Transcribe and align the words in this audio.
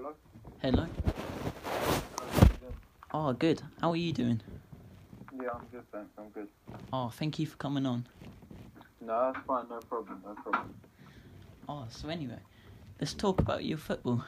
Hello? 0.00 0.14
Hello. 0.62 0.86
How 1.66 2.40
you 2.40 2.48
doing? 2.58 2.74
Oh, 3.12 3.32
good. 3.34 3.60
How 3.82 3.90
are 3.90 3.96
you 3.96 4.14
doing? 4.14 4.40
Yeah, 5.30 5.50
I'm 5.54 5.66
good, 5.70 5.82
thanks. 5.92 6.10
I'm 6.16 6.30
good. 6.30 6.48
Oh, 6.90 7.10
thank 7.10 7.38
you 7.38 7.44
for 7.44 7.58
coming 7.58 7.84
on. 7.84 8.06
No, 9.02 9.30
that's 9.30 9.44
fine. 9.46 9.66
No 9.68 9.78
problem. 9.80 10.22
No 10.24 10.32
problem. 10.36 10.74
Oh, 11.68 11.86
so 11.90 12.08
anyway, 12.08 12.38
let's 12.98 13.12
talk 13.12 13.40
about 13.42 13.62
your 13.62 13.76
football 13.76 14.24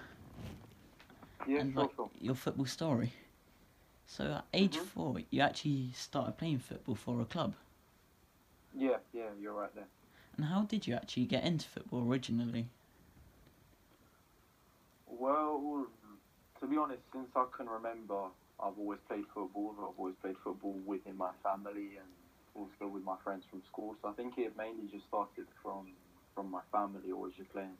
Yeah, 1.48 1.60
and 1.60 1.72
sure, 1.72 1.82
like 1.84 1.94
sure. 1.96 2.10
your 2.20 2.34
football 2.34 2.66
story. 2.66 3.14
So 4.06 4.24
at 4.24 4.44
age 4.52 4.76
Mhm. 4.76 4.86
four, 4.86 5.20
you 5.30 5.40
actually 5.40 5.92
started 5.92 6.36
playing 6.36 6.58
football 6.58 6.96
for 6.96 7.18
a 7.22 7.24
club. 7.24 7.54
Yeah, 8.74 8.98
yeah, 9.14 9.30
you're 9.40 9.54
right 9.54 9.74
there. 9.74 9.88
And 10.36 10.44
how 10.44 10.64
did 10.64 10.86
you 10.86 10.94
actually 10.94 11.24
get 11.24 11.44
into 11.44 11.66
football 11.66 12.06
originally? 12.06 12.68
Well, 15.22 15.86
to 16.58 16.66
be 16.66 16.76
honest, 16.76 16.98
since 17.14 17.30
I 17.36 17.44
can 17.56 17.68
remember, 17.68 18.26
I've 18.58 18.74
always 18.76 18.98
played 19.06 19.22
football. 19.32 19.70
I've 19.78 19.94
always 19.96 20.16
played 20.20 20.34
football 20.42 20.74
within 20.84 21.16
my 21.16 21.30
family 21.44 21.94
and 22.02 22.10
also 22.58 22.90
with 22.90 23.04
my 23.04 23.14
friends 23.22 23.44
from 23.48 23.62
school. 23.70 23.94
So 24.02 24.08
I 24.08 24.14
think 24.18 24.34
it 24.36 24.56
mainly 24.58 24.90
just 24.90 25.06
started 25.06 25.46
from 25.62 25.94
from 26.34 26.50
my 26.50 26.62
family, 26.72 27.12
always 27.14 27.34
just 27.38 27.52
playing 27.52 27.78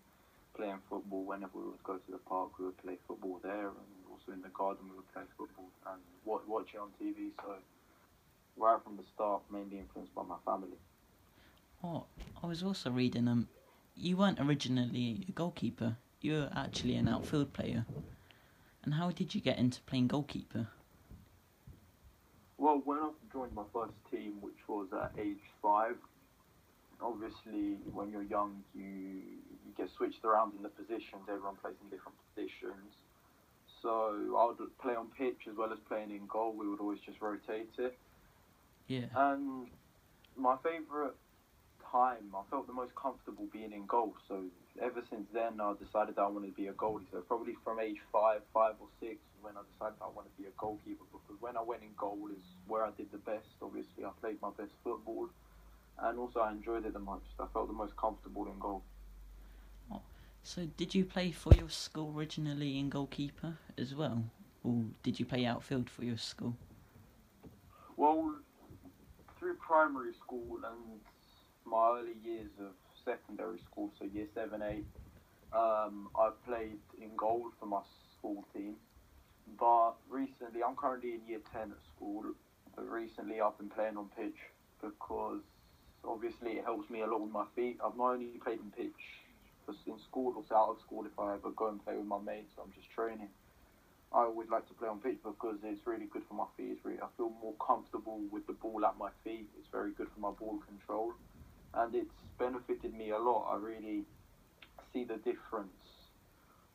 playing 0.54 0.78
football. 0.88 1.24
Whenever 1.24 1.58
we 1.58 1.64
would 1.74 1.82
go 1.82 1.96
to 1.98 2.10
the 2.12 2.22
park, 2.30 2.50
we 2.60 2.66
would 2.66 2.78
play 2.78 2.96
football 3.08 3.40
there, 3.42 3.74
and 3.74 3.90
also 4.06 4.30
in 4.30 4.40
the 4.40 4.54
garden 4.54 4.86
we 4.88 4.94
would 5.02 5.12
play 5.12 5.26
football 5.36 5.66
and 5.90 6.00
wa- 6.24 6.46
watch 6.46 6.70
it 6.74 6.78
on 6.78 6.94
TV. 6.94 7.32
So 7.42 7.56
right 8.56 8.78
from 8.84 8.94
the 8.96 9.02
start, 9.16 9.42
mainly 9.50 9.78
influenced 9.82 10.14
by 10.14 10.22
my 10.22 10.38
family. 10.44 10.78
Oh, 11.82 12.06
I 12.40 12.46
was 12.46 12.62
also 12.62 12.92
reading 12.92 13.26
um, 13.26 13.48
you 13.96 14.16
weren't 14.16 14.38
originally 14.38 15.26
a 15.28 15.32
goalkeeper. 15.32 15.96
You 16.22 16.34
were 16.34 16.50
actually 16.54 16.94
an 16.94 17.08
outfield 17.08 17.52
player. 17.52 17.84
And 18.84 18.94
how 18.94 19.10
did 19.10 19.34
you 19.34 19.40
get 19.40 19.58
into 19.58 19.80
playing 19.82 20.08
goalkeeper? 20.08 20.68
Well, 22.58 22.80
when 22.84 22.98
I 22.98 23.10
joined 23.32 23.54
my 23.54 23.64
first 23.72 23.94
team, 24.10 24.34
which 24.40 24.68
was 24.68 24.86
at 24.92 25.12
age 25.20 25.42
five, 25.60 25.96
obviously 27.00 27.78
when 27.92 28.10
you're 28.10 28.22
young, 28.22 28.62
you 28.74 28.84
you 28.84 29.72
get 29.76 29.88
switched 29.96 30.24
around 30.24 30.52
in 30.56 30.62
the 30.62 30.68
positions. 30.68 31.22
Everyone 31.28 31.56
plays 31.56 31.74
in 31.82 31.90
different 31.90 32.16
positions. 32.34 32.94
So 33.80 34.36
I 34.38 34.46
would 34.46 34.78
play 34.78 34.94
on 34.94 35.08
pitch 35.18 35.48
as 35.50 35.56
well 35.56 35.72
as 35.72 35.78
playing 35.88 36.12
in 36.12 36.26
goal. 36.28 36.54
We 36.56 36.68
would 36.68 36.78
always 36.78 37.00
just 37.00 37.20
rotate 37.20 37.70
it. 37.78 37.98
Yeah. 38.86 39.06
And 39.16 39.66
my 40.36 40.56
favourite 40.62 41.14
time, 41.90 42.30
I 42.34 42.42
felt 42.48 42.68
the 42.68 42.72
most 42.72 42.94
comfortable 42.94 43.46
being 43.52 43.72
in 43.72 43.86
goal. 43.86 44.14
So 44.28 44.44
ever 44.80 45.02
since 45.10 45.26
then, 45.32 45.60
I 45.60 45.74
decided 45.82 46.16
that 46.16 46.22
I 46.22 46.28
wanted 46.28 46.48
to 46.48 46.52
be 46.56 46.68
a 46.68 46.72
goalie. 46.72 47.04
So 47.10 47.20
probably 47.20 47.56
from 47.64 47.80
age 47.80 47.98
five, 48.12 48.40
five 48.54 48.74
or 48.80 48.88
six, 49.00 49.18
when 49.40 49.54
I 49.56 49.62
decided 49.72 49.98
I 50.00 50.08
wanted 50.08 50.34
to 50.36 50.42
be 50.42 50.48
a 50.48 50.54
goalkeeper. 50.56 51.04
Because 51.12 51.40
when 51.40 51.56
I 51.56 51.62
went 51.62 51.82
in 51.82 51.90
goal 51.96 52.28
is 52.30 52.42
where 52.66 52.84
I 52.84 52.90
did 52.96 53.10
the 53.12 53.18
best. 53.18 53.48
Obviously, 53.60 54.04
I 54.04 54.10
played 54.20 54.40
my 54.40 54.50
best 54.56 54.72
football, 54.82 55.28
and 55.98 56.18
also 56.18 56.40
I 56.40 56.52
enjoyed 56.52 56.86
it 56.86 56.92
the 56.92 56.98
most. 56.98 57.26
I 57.38 57.46
felt 57.52 57.68
the 57.68 57.74
most 57.74 57.96
comfortable 57.96 58.46
in 58.46 58.58
goal. 58.58 58.82
So 60.44 60.66
did 60.76 60.94
you 60.94 61.04
play 61.04 61.30
for 61.30 61.54
your 61.54 61.70
school 61.70 62.12
originally 62.16 62.78
in 62.78 62.88
goalkeeper 62.88 63.58
as 63.78 63.94
well? 63.94 64.24
Or 64.64 64.84
did 65.02 65.20
you 65.20 65.24
play 65.24 65.46
outfield 65.46 65.88
for 65.88 66.04
your 66.04 66.16
school? 66.16 66.56
Well, 67.96 68.34
through 69.38 69.54
primary 69.54 70.12
school 70.14 70.56
and 70.56 71.00
my 71.64 71.98
early 71.98 72.16
years 72.24 72.50
of 72.58 72.72
secondary 73.04 73.58
school, 73.58 73.90
so 73.98 74.04
year 74.04 74.26
seven, 74.34 74.62
eight, 74.62 74.86
um, 75.52 76.08
I've 76.18 76.42
played 76.44 76.80
in 77.00 77.16
goal 77.16 77.50
for 77.58 77.66
my 77.66 77.82
school 78.18 78.44
team. 78.52 78.76
But 79.58 79.94
recently, 80.08 80.62
I'm 80.62 80.76
currently 80.76 81.14
in 81.14 81.26
year 81.26 81.40
10 81.52 81.72
at 81.72 81.82
school, 81.94 82.24
but 82.76 82.88
recently 82.88 83.40
I've 83.40 83.58
been 83.58 83.68
playing 83.68 83.96
on 83.96 84.08
pitch 84.16 84.38
because 84.80 85.42
obviously 86.04 86.52
it 86.58 86.64
helps 86.64 86.88
me 86.90 87.02
a 87.02 87.06
lot 87.06 87.20
with 87.22 87.32
my 87.32 87.46
feet. 87.54 87.78
I've 87.84 87.96
not 87.96 88.14
only 88.14 88.38
played 88.38 88.60
on 88.60 88.70
pitch 88.70 88.92
in 89.86 89.98
school, 89.98 90.34
or 90.36 90.56
out 90.56 90.70
of 90.70 90.80
school 90.80 91.06
if 91.06 91.18
I 91.18 91.34
ever 91.34 91.50
go 91.50 91.68
and 91.68 91.82
play 91.84 91.96
with 91.96 92.06
my 92.06 92.18
mates, 92.18 92.52
I'm 92.62 92.72
just 92.72 92.90
training. 92.90 93.30
I 94.12 94.24
always 94.24 94.48
like 94.50 94.68
to 94.68 94.74
play 94.74 94.88
on 94.88 95.00
pitch 95.00 95.18
because 95.24 95.58
it's 95.64 95.86
really 95.86 96.06
good 96.06 96.22
for 96.28 96.34
my 96.34 96.46
feet. 96.56 96.72
It's 96.76 96.84
really, 96.84 97.00
I 97.00 97.08
feel 97.16 97.30
more 97.30 97.54
comfortable 97.64 98.20
with 98.30 98.46
the 98.46 98.52
ball 98.52 98.84
at 98.84 98.98
my 98.98 99.10
feet. 99.24 99.48
It's 99.58 99.68
very 99.72 99.92
good 99.92 100.08
for 100.12 100.20
my 100.20 100.30
ball 100.32 100.60
control, 100.68 101.12
and 101.74 101.94
it's 101.94 102.10
benefited 102.38 102.92
me 102.92 103.10
a 103.10 103.18
lot. 103.18 103.48
I 103.52 103.56
really 103.56 104.04
see 104.92 105.04
the 105.04 105.16
difference 105.16 105.70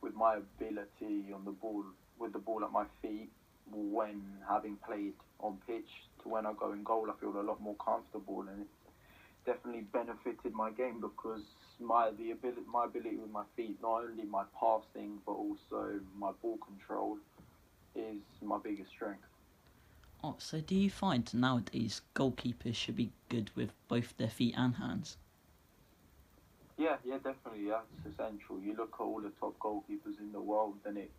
with 0.00 0.14
my 0.14 0.36
ability 0.36 1.32
on 1.34 1.44
the 1.44 1.52
ball, 1.52 1.84
with 2.18 2.32
the 2.32 2.38
ball 2.38 2.64
at 2.64 2.70
my 2.72 2.84
feet, 3.02 3.28
when 3.70 4.20
having 4.48 4.76
played 4.86 5.14
on 5.40 5.58
pitch 5.66 5.88
to 6.22 6.28
when 6.28 6.46
I 6.46 6.52
go 6.58 6.72
in 6.72 6.82
goal. 6.82 7.08
I 7.10 7.20
feel 7.20 7.38
a 7.38 7.42
lot 7.42 7.60
more 7.60 7.76
comfortable, 7.84 8.40
and 8.40 8.62
it's 8.62 8.70
definitely 9.46 9.82
benefited 9.92 10.52
my 10.52 10.70
game 10.70 11.00
because 11.00 11.42
my 11.80 12.10
the 12.18 12.30
ability 12.32 12.62
my 12.72 12.84
ability 12.84 13.16
with 13.16 13.30
my 13.30 13.44
feet, 13.56 13.76
not 13.82 14.02
only 14.02 14.24
my 14.24 14.44
passing 14.58 15.18
but 15.24 15.32
also 15.32 16.00
my 16.16 16.30
ball 16.42 16.58
control, 16.66 17.18
is 17.94 18.18
my 18.42 18.58
biggest 18.62 18.90
strength. 18.90 19.27
Oh, 20.22 20.34
so 20.38 20.60
do 20.60 20.74
you 20.74 20.90
find 20.90 21.32
nowadays 21.32 22.02
goalkeepers 22.14 22.74
should 22.74 22.96
be 22.96 23.12
good 23.28 23.50
with 23.54 23.70
both 23.86 24.16
their 24.16 24.28
feet 24.28 24.54
and 24.56 24.74
hands? 24.74 25.16
Yeah, 26.76 26.96
yeah, 27.04 27.18
definitely. 27.18 27.68
That's 27.68 28.14
essential. 28.14 28.58
You 28.60 28.74
look 28.76 28.94
at 28.98 29.02
all 29.02 29.20
the 29.20 29.32
top 29.40 29.58
goalkeepers 29.58 30.18
in 30.18 30.32
the 30.32 30.40
world, 30.40 30.74
and 30.84 30.96
it's 30.96 31.10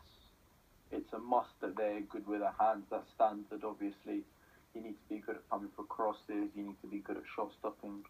it's 0.92 1.14
a 1.14 1.20
must 1.20 1.50
that 1.62 1.78
they're 1.78 2.02
good 2.02 2.28
with 2.28 2.40
their 2.40 2.56
hands. 2.60 2.86
That's 2.90 3.08
standard, 3.16 3.64
obviously. 3.64 4.24
You 4.74 4.82
need 4.82 4.96
to 4.96 5.08
be 5.10 5.20
good 5.20 5.36
at 5.36 5.50
coming 5.50 5.70
for 5.76 5.84
crosses. 5.86 6.50
You 6.56 6.64
need 6.64 6.82
to 6.82 6.88
be 6.88 7.00
good 7.00 7.18
at 7.18 7.24
shot 7.36 7.52
stopping. 7.60 8.04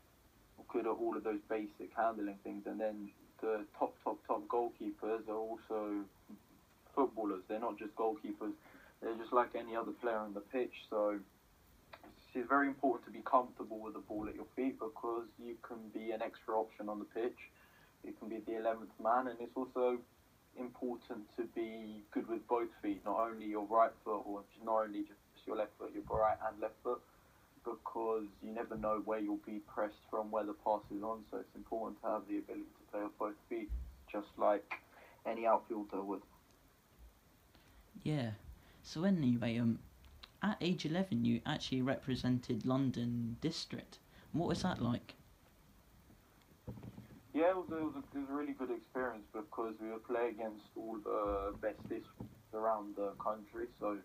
Good 0.67 0.85
at 0.85 0.91
all 0.91 1.15
of 1.17 1.23
those 1.23 1.39
basic 1.49 1.89
handling 1.95 2.37
things, 2.43 2.63
and 2.65 2.79
then 2.79 3.09
the 3.41 3.65
top, 3.77 3.95
top, 4.03 4.17
top 4.27 4.47
goalkeepers 4.47 5.27
are 5.27 5.35
also 5.35 6.05
footballers. 6.95 7.41
They're 7.47 7.59
not 7.59 7.77
just 7.79 7.95
goalkeepers. 7.95 8.53
They're 9.01 9.15
just 9.15 9.33
like 9.33 9.55
any 9.55 9.75
other 9.75 9.91
player 9.91 10.17
on 10.17 10.33
the 10.33 10.41
pitch. 10.41 10.73
So 10.89 11.19
it's 12.35 12.47
very 12.47 12.67
important 12.67 13.05
to 13.05 13.11
be 13.11 13.23
comfortable 13.25 13.79
with 13.79 13.93
the 13.93 13.99
ball 13.99 14.27
at 14.27 14.35
your 14.35 14.47
feet 14.55 14.79
because 14.79 15.25
you 15.43 15.55
can 15.61 15.89
be 15.93 16.11
an 16.11 16.21
extra 16.21 16.55
option 16.55 16.89
on 16.89 16.99
the 16.99 17.05
pitch. 17.05 17.37
You 18.03 18.13
can 18.17 18.29
be 18.29 18.37
the 18.45 18.53
11th 18.53 18.95
man, 19.01 19.27
and 19.27 19.37
it's 19.41 19.55
also 19.55 19.97
important 20.57 21.23
to 21.37 21.43
be 21.55 22.01
good 22.11 22.27
with 22.27 22.45
both 22.47 22.69
feet, 22.81 23.01
not 23.05 23.19
only 23.19 23.45
your 23.45 23.65
right 23.69 23.91
foot 24.03 24.21
or 24.25 24.41
not 24.63 24.85
only 24.85 25.01
just 25.01 25.19
your 25.45 25.57
left 25.57 25.71
foot, 25.77 25.91
your 25.93 26.03
right 26.17 26.37
and 26.47 26.61
left 26.61 26.75
foot, 26.83 27.01
because 27.63 28.25
you 28.41 28.51
never 28.51 28.77
know 28.77 29.01
where 29.05 29.19
you'll 29.19 29.39
be 29.45 29.59
pressed 29.73 30.01
from, 30.09 30.31
where 30.31 30.45
the 30.45 30.53
pass 30.53 30.81
is 30.95 31.03
on. 31.03 31.23
So 31.31 31.37
it's 31.37 31.55
important 31.55 32.01
to 32.01 32.07
have 32.09 32.21
the 32.29 32.37
ability 32.37 32.63
to 32.63 32.91
play 32.91 33.03
with 33.03 33.17
both 33.17 33.35
feet, 33.49 33.69
just 34.11 34.27
like 34.37 34.75
any 35.25 35.45
outfielder 35.45 36.01
would. 36.01 36.21
Yeah. 38.03 38.31
So 38.91 39.03
anyway, 39.03 39.59
um, 39.59 39.77
at 40.41 40.57
age 40.61 40.83
eleven, 40.83 41.23
you 41.23 41.41
actually 41.45 41.83
represented 41.83 42.65
London 42.65 43.37
District. 43.39 43.99
What 44.31 44.47
was 44.47 44.63
that 44.63 44.81
like? 44.81 45.13
Yeah, 47.31 47.51
it 47.51 47.55
was, 47.55 47.67
a, 47.71 47.77
it, 47.77 47.83
was 47.83 47.93
a, 47.97 48.17
it 48.17 48.21
was 48.21 48.29
a 48.31 48.33
really 48.33 48.53
good 48.53 48.71
experience 48.71 49.25
because 49.31 49.75
we 49.79 49.91
would 49.91 50.07
play 50.07 50.29
against 50.29 50.63
all 50.75 50.97
the 51.03 51.53
best 51.61 51.77
districts 51.83 52.33
around 52.51 52.95
the 52.95 53.11
country. 53.23 53.67
So 53.79 53.99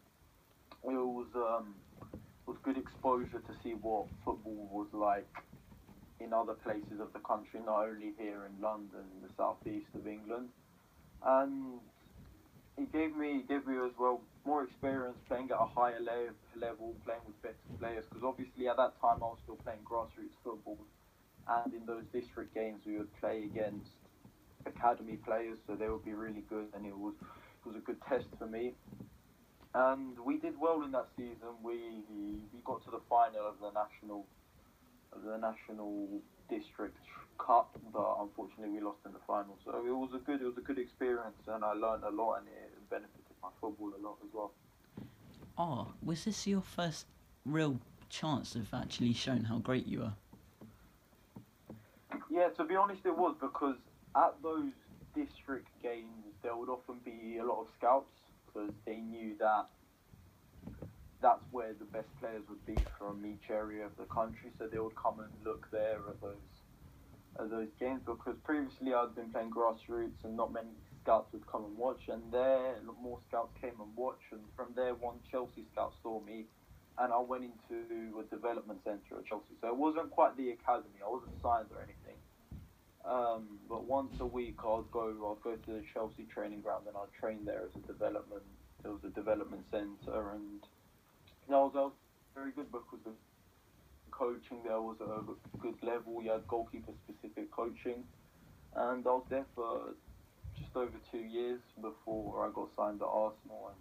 it 0.85 0.93
was 0.93 1.29
um, 1.35 1.75
it 2.13 2.21
was 2.47 2.59
good 2.63 2.77
exposure 2.77 3.41
to 3.41 3.55
see 3.63 3.71
what 3.71 4.05
football 4.23 4.69
was 4.71 4.89
like 4.93 5.35
in 6.21 6.35
other 6.35 6.53
places 6.53 7.01
of 7.01 7.11
the 7.15 7.21
country, 7.21 7.61
not 7.65 7.87
only 7.87 8.13
here 8.19 8.51
in 8.51 8.63
London, 8.63 9.09
the 9.23 9.33
southeast 9.35 9.89
of 9.95 10.07
England, 10.07 10.51
and 11.25 11.81
it 12.77 12.93
gave 12.93 13.17
me 13.17 13.39
it 13.39 13.49
gave 13.49 13.67
me 13.67 13.77
as 13.79 13.93
well 13.99 14.21
more 14.45 14.65
experience 14.65 15.17
playing 15.29 15.51
at 15.51 15.59
a 15.61 15.67
higher 15.67 16.01
le- 16.01 16.61
level, 16.61 16.95
playing 17.05 17.25
with 17.27 17.41
better 17.43 17.57
players. 17.79 18.05
Because 18.09 18.25
obviously 18.25 18.69
at 18.69 18.77
that 18.77 19.01
time 19.01 19.23
I 19.23 19.33
was 19.33 19.39
still 19.43 19.57
playing 19.57 19.81
grassroots 19.89 20.37
football 20.43 20.79
and 21.49 21.75
in 21.75 21.85
those 21.87 22.05
district 22.13 22.55
games 22.55 22.81
we 22.87 22.97
would 22.97 23.13
play 23.21 23.45
against 23.45 23.91
academy 24.67 25.17
players, 25.25 25.59
so 25.67 25.75
they 25.75 25.89
would 25.89 26.05
be 26.05 26.13
really 26.13 26.45
good, 26.49 26.69
and 26.75 26.87
it 26.87 26.97
was 26.97 27.15
it 27.21 27.69
was 27.69 27.77
a 27.77 27.85
good 27.85 28.01
test 28.09 28.27
for 28.39 28.47
me. 28.47 28.73
And 29.75 30.19
we 30.21 30.39
did 30.39 30.55
well 30.61 30.83
in 30.85 30.93
that 30.93 31.09
season. 31.17 31.61
We 31.63 32.03
we 32.53 32.61
got 32.65 32.85
to 32.85 32.91
the 32.91 33.03
final 33.09 33.47
of 33.47 33.61
the 33.61 33.71
national 33.73 34.27
of 35.13 35.23
the 35.23 35.37
national 35.37 36.21
district 36.49 36.99
cup, 37.39 37.77
but 37.93 38.17
unfortunately 38.21 38.73
we 38.73 38.81
lost 38.81 39.01
in 39.05 39.13
the 39.13 39.25
final. 39.27 39.59
So 39.65 39.85
it 39.85 39.93
was 39.93 40.11
a 40.15 40.19
good 40.25 40.41
it 40.41 40.47
was 40.47 40.59
a 40.59 40.65
good 40.65 40.79
experience, 40.79 41.41
and 41.47 41.65
I 41.65 41.73
learned 41.73 42.05
a 42.05 42.11
lot, 42.11 42.41
and 42.41 42.49
it 42.49 42.73
benefited 42.89 43.24
my 43.45 43.51
football 43.61 43.93
a 43.99 44.01
lot 44.01 44.17
as 44.25 44.31
well. 44.33 44.53
Oh, 45.59 45.89
was 46.03 46.25
this 46.25 46.47
your 46.47 46.63
first 46.63 47.07
real 47.45 47.79
chance 48.09 48.55
of 48.55 48.73
actually 48.73 49.13
showing 49.13 49.45
how 49.45 49.59
great 49.59 49.87
you 49.87 50.03
are? 50.03 50.15
Yeah, 52.31 52.49
to 52.57 52.65
be 52.65 52.75
honest, 52.75 53.03
it 53.05 53.17
was 53.17 53.37
because 53.41 53.77
at 54.17 54.35
those 54.43 54.73
district 55.15 55.69
games 55.83 56.35
there 56.43 56.57
would 56.57 56.69
often 56.69 56.97
be 57.05 57.39
a 57.39 57.45
lot 57.45 57.61
of 57.61 57.69
scouts 57.77 58.17
because 58.47 58.73
they 58.87 58.97
knew 58.97 59.37
that 59.39 59.67
that's 61.21 61.45
where 61.53 61.73
the 61.79 61.85
best 61.85 62.09
players 62.19 62.43
would 62.49 62.65
be 62.67 62.85
from 62.99 63.25
each 63.25 63.51
area 63.51 63.85
of 63.85 63.93
the 63.99 64.05
country. 64.05 64.51
So 64.59 64.67
they 64.67 64.79
would 64.79 64.97
come 64.97 65.21
and 65.21 65.31
look 65.45 65.69
there 65.71 66.01
at 66.09 66.21
those 66.21 66.51
at 67.39 67.51
those 67.51 67.69
games 67.81 68.01
because 68.07 68.37
previously 68.45 68.95
I'd 68.95 69.15
been 69.15 69.31
playing 69.31 69.51
grassroots 69.51 70.23
and 70.23 70.37
not 70.37 70.53
many 70.53 70.71
scouts 71.05 71.29
would 71.33 71.47
come 71.47 71.65
and 71.65 71.77
watch. 71.77 72.01
And 72.09 72.23
there, 72.33 72.75
more 73.01 73.19
scouts 73.29 73.53
came 73.61 73.77
and 73.79 73.95
watched. 73.95 74.33
And 74.33 74.41
from 74.57 74.73
there, 74.75 74.95
one 74.95 75.17
Chelsea 75.31 75.65
scout 75.73 75.93
saw 76.03 76.21
me, 76.25 76.47
and 76.99 77.13
I 77.13 77.21
went 77.21 77.45
into 77.45 78.19
a 78.19 78.25
development 78.35 78.81
centre 78.85 79.21
at 79.21 79.27
Chelsea. 79.27 79.55
So 79.61 79.69
it 79.69 79.77
wasn't 79.77 80.11
quite 80.11 80.37
the 80.37 80.51
academy. 80.51 80.99
I 81.05 81.09
wasn't 81.09 81.37
signed 81.43 81.69
or 81.71 81.85
anything. 81.85 82.19
Um, 83.05 83.61
but 83.69 83.85
once 83.85 84.15
a 84.21 84.27
week, 84.27 84.57
I'd 84.65 84.91
go. 84.91 85.13
I'd 85.13 85.45
go 85.45 85.55
to 85.55 85.71
the 85.71 85.85
Chelsea 85.93 86.25
training 86.33 86.63
ground, 86.63 86.87
and 86.89 86.97
I'd 86.97 87.13
train 87.21 87.45
there 87.45 87.61
as 87.69 87.75
a 87.77 87.87
development. 87.87 88.43
It 88.83 88.89
was 88.89 89.05
a 89.05 89.13
development 89.13 89.65
centre, 89.71 90.33
and 90.33 90.65
you 91.47 91.51
know, 91.53 91.61
I 91.61 91.65
was, 91.65 91.73
I 91.77 91.81
was 91.81 91.93
very 92.35 92.53
good 92.53 92.73
because 92.73 93.01
the 93.05 93.13
coaching 94.11 94.59
there 94.65 94.81
was 94.81 94.97
a 95.01 95.59
good 95.59 95.77
level. 95.83 96.23
You 96.23 96.31
had 96.33 96.49
goalkeeper 96.49 96.93
specific 97.05 97.51
coaching, 97.51 98.05
and 98.75 99.07
I 99.07 99.11
was 99.11 99.27
there 99.29 99.47
for 99.55 99.93
just 100.59 100.77
over 100.77 100.99
two 101.11 101.19
years 101.19 101.61
before 101.81 102.47
I 102.47 102.51
got 102.53 102.69
signed 102.77 103.01
to 103.01 103.07
Arsenal. 103.07 103.71
And 103.73 103.81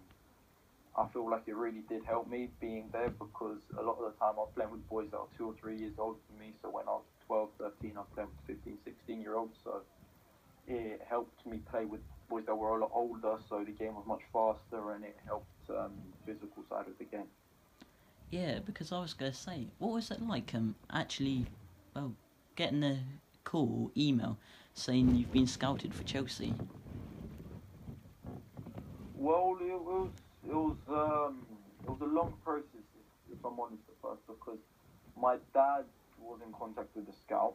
I 0.96 1.12
feel 1.12 1.28
like 1.28 1.42
it 1.46 1.56
really 1.56 1.82
did 1.88 2.04
help 2.04 2.28
me 2.28 2.50
being 2.60 2.88
there 2.92 3.10
because 3.10 3.60
a 3.78 3.82
lot 3.82 3.98
of 3.98 4.12
the 4.12 4.18
time 4.18 4.34
I 4.36 4.46
was 4.46 4.50
playing 4.54 4.70
with 4.70 4.88
boys 4.88 5.08
that 5.10 5.18
are 5.18 5.26
two 5.36 5.46
or 5.46 5.54
three 5.60 5.76
years 5.78 5.94
older 5.98 6.18
than 6.30 6.38
me. 6.38 6.54
So 6.62 6.70
when 6.70 6.86
I 6.86 6.92
was 6.92 7.04
12, 7.26 7.48
13, 7.58 7.92
I 7.96 8.00
was 8.00 8.08
playing 8.14 8.28
with 8.46 8.56
15, 8.58 8.78
16 8.84 9.20
year 9.20 9.36
olds. 9.36 9.56
So 9.64 9.82
it 10.66 11.00
helped 11.08 11.44
me 11.46 11.58
play 11.70 11.84
with 11.84 12.00
boys 12.28 12.44
that 12.46 12.54
were 12.54 12.76
a 12.76 12.80
lot 12.80 12.90
older. 12.94 13.36
So 13.48 13.64
the 13.64 13.72
game 13.72 13.94
was 13.94 14.04
much 14.06 14.22
faster 14.32 14.92
and 14.92 15.04
it 15.04 15.16
helped 15.26 15.46
um, 15.70 15.92
physical 16.26 16.62
side 16.68 16.86
of 16.86 16.98
the 16.98 17.04
game. 17.04 17.28
Yeah, 18.30 18.58
because 18.64 18.90
I 18.90 19.00
was 19.00 19.14
going 19.14 19.30
to 19.32 19.38
say, 19.38 19.68
what 19.78 19.92
was 19.92 20.10
it 20.10 20.20
like 20.20 20.54
um, 20.54 20.74
actually, 20.92 21.46
well, 21.94 22.14
getting 22.56 22.82
a 22.82 22.98
call, 23.44 23.92
email, 23.96 24.38
saying 24.74 25.14
you've 25.14 25.32
been 25.32 25.46
scouted 25.46 25.94
for 25.94 26.04
Chelsea? 26.04 26.54
Well, 29.16 29.56
it 29.60 29.80
was 29.80 30.10
it 30.46 30.54
was 30.54 30.76
um, 30.88 31.46
it 31.84 31.88
was 31.88 32.00
a 32.02 32.12
long 32.12 32.34
process, 32.44 32.84
if 33.32 33.38
I'm 33.44 33.58
honest 33.58 33.82
at 33.88 33.94
first, 34.02 34.22
because 34.26 34.58
my 35.18 35.36
dad 35.54 35.84
was 36.20 36.40
in 36.44 36.52
contact 36.52 36.94
with 36.94 37.06
the 37.06 37.12
scout, 37.24 37.54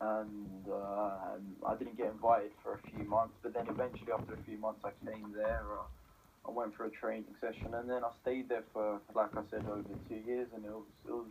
and, 0.00 0.64
uh, 0.68 1.66
I 1.66 1.74
didn't 1.78 1.96
get 1.96 2.06
invited 2.10 2.50
for 2.62 2.74
a 2.74 2.78
few 2.90 3.04
months. 3.08 3.34
But 3.42 3.54
then 3.54 3.66
eventually, 3.68 4.12
after 4.12 4.34
a 4.34 4.42
few 4.44 4.58
months, 4.58 4.84
I 4.84 4.92
came 5.08 5.32
there. 5.34 5.62
Uh, 5.72 6.48
I 6.48 6.50
went 6.50 6.74
for 6.74 6.86
a 6.86 6.90
training 6.90 7.34
session, 7.40 7.74
and 7.74 7.88
then 7.90 8.02
I 8.04 8.10
stayed 8.22 8.48
there 8.48 8.64
for, 8.72 9.00
like 9.14 9.36
I 9.36 9.42
said, 9.50 9.62
over 9.68 9.82
two 10.08 10.20
years, 10.26 10.48
and 10.54 10.64
it 10.64 10.70
was 10.70 10.86
it 11.06 11.12
was 11.12 11.26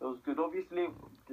it 0.00 0.04
was 0.04 0.18
good. 0.24 0.38
Obviously, 0.38 0.86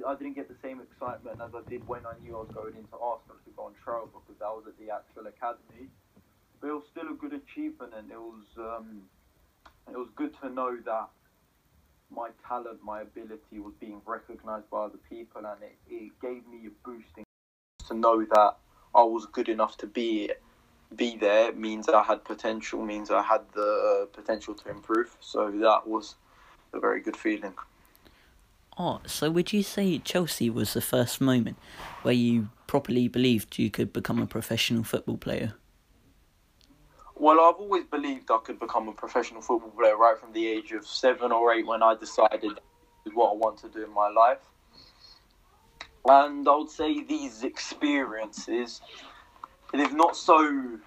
I 0.06 0.14
didn't 0.14 0.34
get 0.34 0.48
the 0.48 0.58
same 0.62 0.80
excitement 0.80 1.40
as 1.44 1.50
I 1.54 1.62
did 1.68 1.86
when 1.86 2.06
I 2.06 2.14
knew 2.22 2.36
I 2.36 2.40
was 2.40 2.52
going 2.54 2.76
into 2.76 2.96
Arsenal 2.96 3.38
to 3.44 3.50
go 3.56 3.66
on 3.68 3.74
trial 3.84 4.08
because 4.08 4.38
that 4.40 4.52
was 4.52 4.64
at 4.66 4.78
the 4.78 4.92
actual 4.92 5.26
academy 5.28 5.88
but 6.64 6.70
it 6.70 6.74
was 6.74 6.84
still 6.90 7.10
a 7.10 7.14
good 7.14 7.34
achievement, 7.34 7.92
and 7.96 8.10
it 8.10 8.18
was 8.18 8.44
um, 8.58 9.02
it 9.90 9.98
was 9.98 10.08
good 10.16 10.32
to 10.42 10.48
know 10.48 10.76
that 10.86 11.08
my 12.10 12.30
talent, 12.48 12.80
my 12.82 13.02
ability 13.02 13.58
was 13.58 13.74
being 13.80 14.00
recognised 14.06 14.70
by 14.70 14.84
other 14.84 14.98
people, 15.10 15.42
and 15.44 15.62
it, 15.62 15.76
it 15.90 16.12
gave 16.22 16.46
me 16.46 16.66
a 16.66 16.88
boosting 16.88 17.24
to 17.88 17.94
know 17.94 18.24
that 18.24 18.56
I 18.94 19.02
was 19.02 19.26
good 19.26 19.50
enough 19.50 19.76
to 19.78 19.86
be 19.86 20.30
be 20.96 21.18
there. 21.18 21.52
Means 21.52 21.88
I 21.88 22.02
had 22.02 22.24
potential. 22.24 22.82
Means 22.82 23.10
I 23.10 23.22
had 23.22 23.42
the 23.54 24.08
potential 24.14 24.54
to 24.54 24.70
improve. 24.70 25.16
So 25.20 25.50
that 25.50 25.86
was 25.86 26.14
a 26.72 26.80
very 26.80 27.02
good 27.02 27.16
feeling. 27.16 27.54
Oh, 28.76 29.00
so 29.06 29.30
would 29.30 29.52
you 29.52 29.62
say 29.62 29.98
Chelsea 29.98 30.50
was 30.50 30.74
the 30.74 30.80
first 30.80 31.20
moment 31.20 31.56
where 32.02 32.14
you 32.14 32.48
properly 32.66 33.06
believed 33.06 33.58
you 33.58 33.70
could 33.70 33.92
become 33.92 34.20
a 34.20 34.26
professional 34.26 34.82
football 34.82 35.16
player? 35.16 35.54
Well, 37.14 37.40
I've 37.40 37.60
always 37.60 37.84
believed 37.84 38.30
I 38.32 38.38
could 38.38 38.58
become 38.58 38.88
a 38.88 38.92
professional 38.92 39.40
football 39.40 39.70
player 39.70 39.96
right 39.96 40.18
from 40.18 40.32
the 40.32 40.48
age 40.48 40.72
of 40.72 40.84
seven 40.84 41.30
or 41.30 41.52
eight 41.52 41.64
when 41.64 41.82
I 41.82 41.94
decided 41.94 42.58
what 43.12 43.30
I 43.30 43.34
want 43.34 43.58
to 43.58 43.68
do 43.68 43.84
in 43.84 43.94
my 43.94 44.08
life. 44.08 44.40
And 46.06 46.46
I 46.48 46.56
would 46.56 46.70
say 46.70 47.04
these 47.04 47.44
experiences, 47.44 48.80
they've 49.72 49.94
not 49.94 50.16
so 50.16 50.78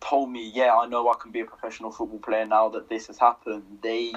told 0.00 0.30
me, 0.30 0.50
yeah, 0.54 0.74
I 0.74 0.86
know 0.86 1.08
I 1.10 1.14
can 1.20 1.30
be 1.30 1.40
a 1.40 1.44
professional 1.44 1.92
football 1.92 2.18
player 2.18 2.46
now 2.46 2.70
that 2.70 2.88
this 2.88 3.08
has 3.08 3.18
happened. 3.18 3.64
They 3.82 4.12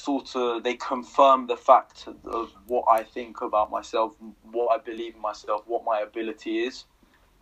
sort 0.00 0.34
of 0.36 0.62
they 0.62 0.74
confirm 0.74 1.46
the 1.46 1.56
fact 1.56 2.08
of 2.24 2.52
what 2.66 2.84
I 2.90 3.02
think 3.02 3.40
about 3.40 3.70
myself, 3.70 4.16
what 4.42 4.68
I 4.68 4.78
believe 4.82 5.14
in 5.14 5.20
myself, 5.20 5.62
what 5.66 5.84
my 5.84 6.00
ability 6.00 6.60
is, 6.60 6.84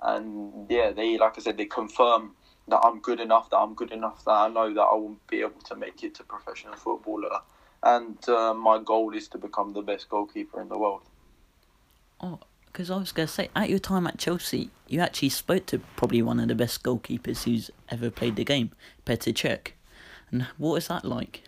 and 0.03 0.71
yeah, 0.71 0.91
they 0.91 1.19
like 1.19 1.39
I 1.39 1.41
said, 1.41 1.57
they 1.57 1.67
confirm 1.67 2.33
that 2.69 2.81
I'm 2.85 3.01
good 3.01 3.21
enough, 3.21 3.51
that 3.51 3.59
I'm 3.59 3.75
good 3.75 3.93
enough, 3.93 4.25
that 4.25 4.33
I 4.33 4.49
know 4.49 4.73
that 4.75 4.81
I 4.81 4.95
will 4.95 5.17
be 5.29 5.41
able 5.41 5.61
to 5.61 5.77
make 5.77 6.03
it 6.03 6.15
to 6.17 6.25
professional 6.25 6.75
footballer. 6.75 7.41
And 7.83 8.29
uh, 8.29 8.55
my 8.55 8.79
goal 8.83 9.15
is 9.15 9.29
to 9.29 9.39
become 9.39 9.73
the 9.73 9.83
best 9.83 10.09
goalkeeper 10.09 10.61
in 10.61 10.69
the 10.69 10.77
world. 10.77 11.03
Oh, 12.21 12.41
because 12.67 12.91
I 12.91 12.97
was 12.97 13.13
going 13.13 13.27
to 13.29 13.33
say, 13.33 13.49
at 13.57 13.71
your 13.71 13.79
time 13.79 14.07
at 14.07 14.19
Chelsea, 14.19 14.71
you 14.87 15.01
actually 15.01 15.31
spoke 15.31 15.67
to 15.67 15.79
probably 15.97 16.21
one 16.23 16.41
of 16.41 16.49
the 16.49 16.55
best 16.55 16.83
goalkeepers 16.83 17.45
who's 17.45 17.71
ever 17.89 18.11
played 18.11 18.37
the 18.37 18.45
game, 18.45 18.73
Petr 19.07 19.33
Cech. 19.33 19.73
And 20.31 20.43
what 20.59 20.77
is 20.77 20.89
that 20.89 21.05
like? 21.05 21.48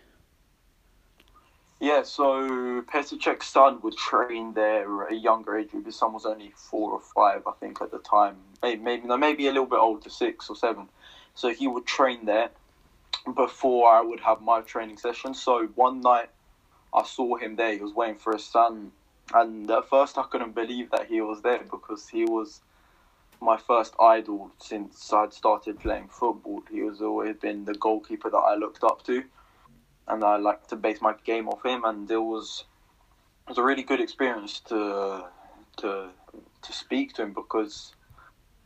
Yeah, 1.81 2.03
so 2.03 2.83
Petr 2.83 3.41
son 3.41 3.79
would 3.81 3.97
train 3.97 4.53
there 4.53 5.05
at 5.05 5.13
a 5.13 5.15
younger 5.15 5.57
age. 5.57 5.71
His 5.83 5.95
son 5.95 6.13
was 6.13 6.27
only 6.27 6.53
four 6.55 6.91
or 6.91 7.01
five, 7.01 7.47
I 7.47 7.53
think, 7.59 7.81
at 7.81 7.89
the 7.89 7.97
time. 7.97 8.35
Maybe, 8.61 8.79
maybe, 8.83 9.07
maybe 9.17 9.47
a 9.47 9.51
little 9.51 9.65
bit 9.65 9.79
older, 9.79 10.11
six 10.11 10.47
or 10.47 10.55
seven. 10.55 10.89
So 11.33 11.49
he 11.49 11.65
would 11.65 11.87
train 11.87 12.25
there 12.25 12.51
before 13.35 13.91
I 13.91 14.01
would 14.01 14.19
have 14.19 14.41
my 14.41 14.61
training 14.61 14.97
session. 14.97 15.33
So 15.33 15.69
one 15.73 16.01
night 16.01 16.29
I 16.93 17.03
saw 17.03 17.37
him 17.37 17.55
there. 17.55 17.73
He 17.73 17.79
was 17.79 17.95
waiting 17.95 18.17
for 18.17 18.33
his 18.33 18.45
son, 18.45 18.91
and 19.33 19.69
at 19.71 19.89
first 19.89 20.19
I 20.19 20.23
couldn't 20.29 20.53
believe 20.53 20.91
that 20.91 21.07
he 21.07 21.19
was 21.21 21.41
there 21.41 21.63
because 21.63 22.07
he 22.07 22.25
was 22.25 22.61
my 23.41 23.57
first 23.57 23.95
idol 23.99 24.51
since 24.59 25.11
I'd 25.11 25.33
started 25.33 25.79
playing 25.79 26.09
football. 26.09 26.61
He 26.69 26.83
was 26.83 27.01
always 27.01 27.37
been 27.37 27.65
the 27.65 27.73
goalkeeper 27.73 28.29
that 28.29 28.37
I 28.37 28.53
looked 28.53 28.83
up 28.83 29.03
to, 29.05 29.23
and 30.11 30.23
I 30.23 30.37
like 30.37 30.67
to 30.67 30.75
base 30.75 31.01
my 31.01 31.15
game 31.25 31.47
off 31.47 31.65
him. 31.65 31.83
And 31.85 32.09
it 32.11 32.17
was 32.17 32.65
it 33.47 33.51
was 33.51 33.57
a 33.57 33.63
really 33.63 33.83
good 33.83 34.01
experience 34.01 34.59
to 34.67 35.25
to 35.77 36.09
to 36.61 36.73
speak 36.73 37.13
to 37.13 37.23
him 37.23 37.33
because 37.33 37.93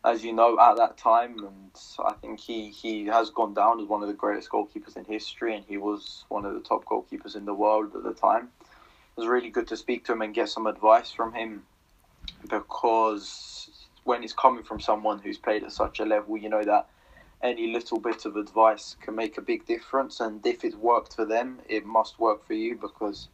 as 0.05 0.23
you 0.23 0.33
know, 0.33 0.59
at 0.59 0.77
that 0.77 0.97
time, 0.97 1.39
and 1.39 1.71
I 2.05 2.13
think 2.13 2.39
he, 2.39 2.69
he 2.69 3.05
has 3.07 3.31
gone 3.31 3.55
down 3.55 3.81
as 3.81 3.87
one 3.87 4.03
of 4.03 4.07
the 4.07 4.13
greatest 4.13 4.51
goalkeepers 4.51 4.95
in 4.95 5.03
history, 5.03 5.55
and 5.55 5.65
he 5.67 5.77
was 5.77 6.25
one 6.29 6.45
of 6.45 6.53
the 6.53 6.59
top 6.59 6.85
goalkeepers 6.85 7.35
in 7.35 7.45
the 7.45 7.55
world 7.55 7.95
at 7.95 8.03
the 8.03 8.13
time. 8.13 8.49
It 8.61 9.21
was 9.21 9.27
really 9.27 9.49
good 9.49 9.67
to 9.69 9.77
speak 9.77 10.05
to 10.05 10.13
him 10.13 10.21
and 10.21 10.33
get 10.33 10.49
some 10.49 10.67
advice 10.67 11.11
from 11.11 11.33
him 11.33 11.63
because 12.47 13.69
when 14.03 14.21
he's 14.21 14.33
coming 14.33 14.63
from 14.63 14.79
someone 14.79 15.17
who's 15.19 15.39
played 15.39 15.63
at 15.63 15.71
such 15.71 15.99
a 15.99 16.05
level, 16.05 16.37
you 16.37 16.49
know 16.49 16.63
that 16.63 16.87
any 17.49 17.71
little 17.71 17.99
bit 17.99 18.25
of 18.25 18.35
advice 18.35 18.95
can 19.01 19.15
make 19.15 19.37
a 19.37 19.41
big 19.41 19.65
difference, 19.65 20.19
and 20.19 20.45
if 20.45 20.63
it 20.63 20.75
worked 20.75 21.15
for 21.15 21.25
them, 21.25 21.59
it 21.67 21.85
must 21.85 22.19
work 22.19 22.45
for 22.45 22.53
you 22.53 22.75
because 22.75 23.29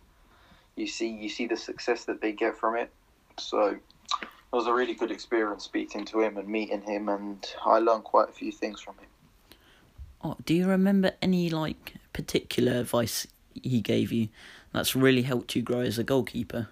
you 0.75 0.87
see 0.87 1.09
you 1.09 1.29
see 1.29 1.47
the 1.47 1.57
success 1.57 2.05
that 2.05 2.21
they 2.21 2.31
get 2.31 2.57
from 2.57 2.75
it. 2.75 2.91
So 3.37 3.77
it 4.21 4.29
was 4.51 4.67
a 4.67 4.73
really 4.73 4.93
good 4.93 5.11
experience 5.11 5.63
speaking 5.63 6.05
to 6.05 6.21
him 6.21 6.37
and 6.37 6.47
meeting 6.47 6.81
him, 6.81 7.09
and 7.09 7.45
I 7.65 7.79
learned 7.79 8.03
quite 8.03 8.29
a 8.29 8.33
few 8.33 8.51
things 8.51 8.81
from 8.81 8.95
him. 8.95 9.09
Oh, 10.23 10.37
do 10.45 10.53
you 10.53 10.67
remember 10.67 11.11
any 11.21 11.49
like 11.49 11.95
particular 12.13 12.73
advice 12.79 13.27
he 13.53 13.81
gave 13.81 14.11
you 14.11 14.29
that's 14.73 14.95
really 14.95 15.23
helped 15.23 15.55
you 15.55 15.61
grow 15.61 15.81
as 15.81 15.97
a 15.97 16.03
goalkeeper? 16.03 16.69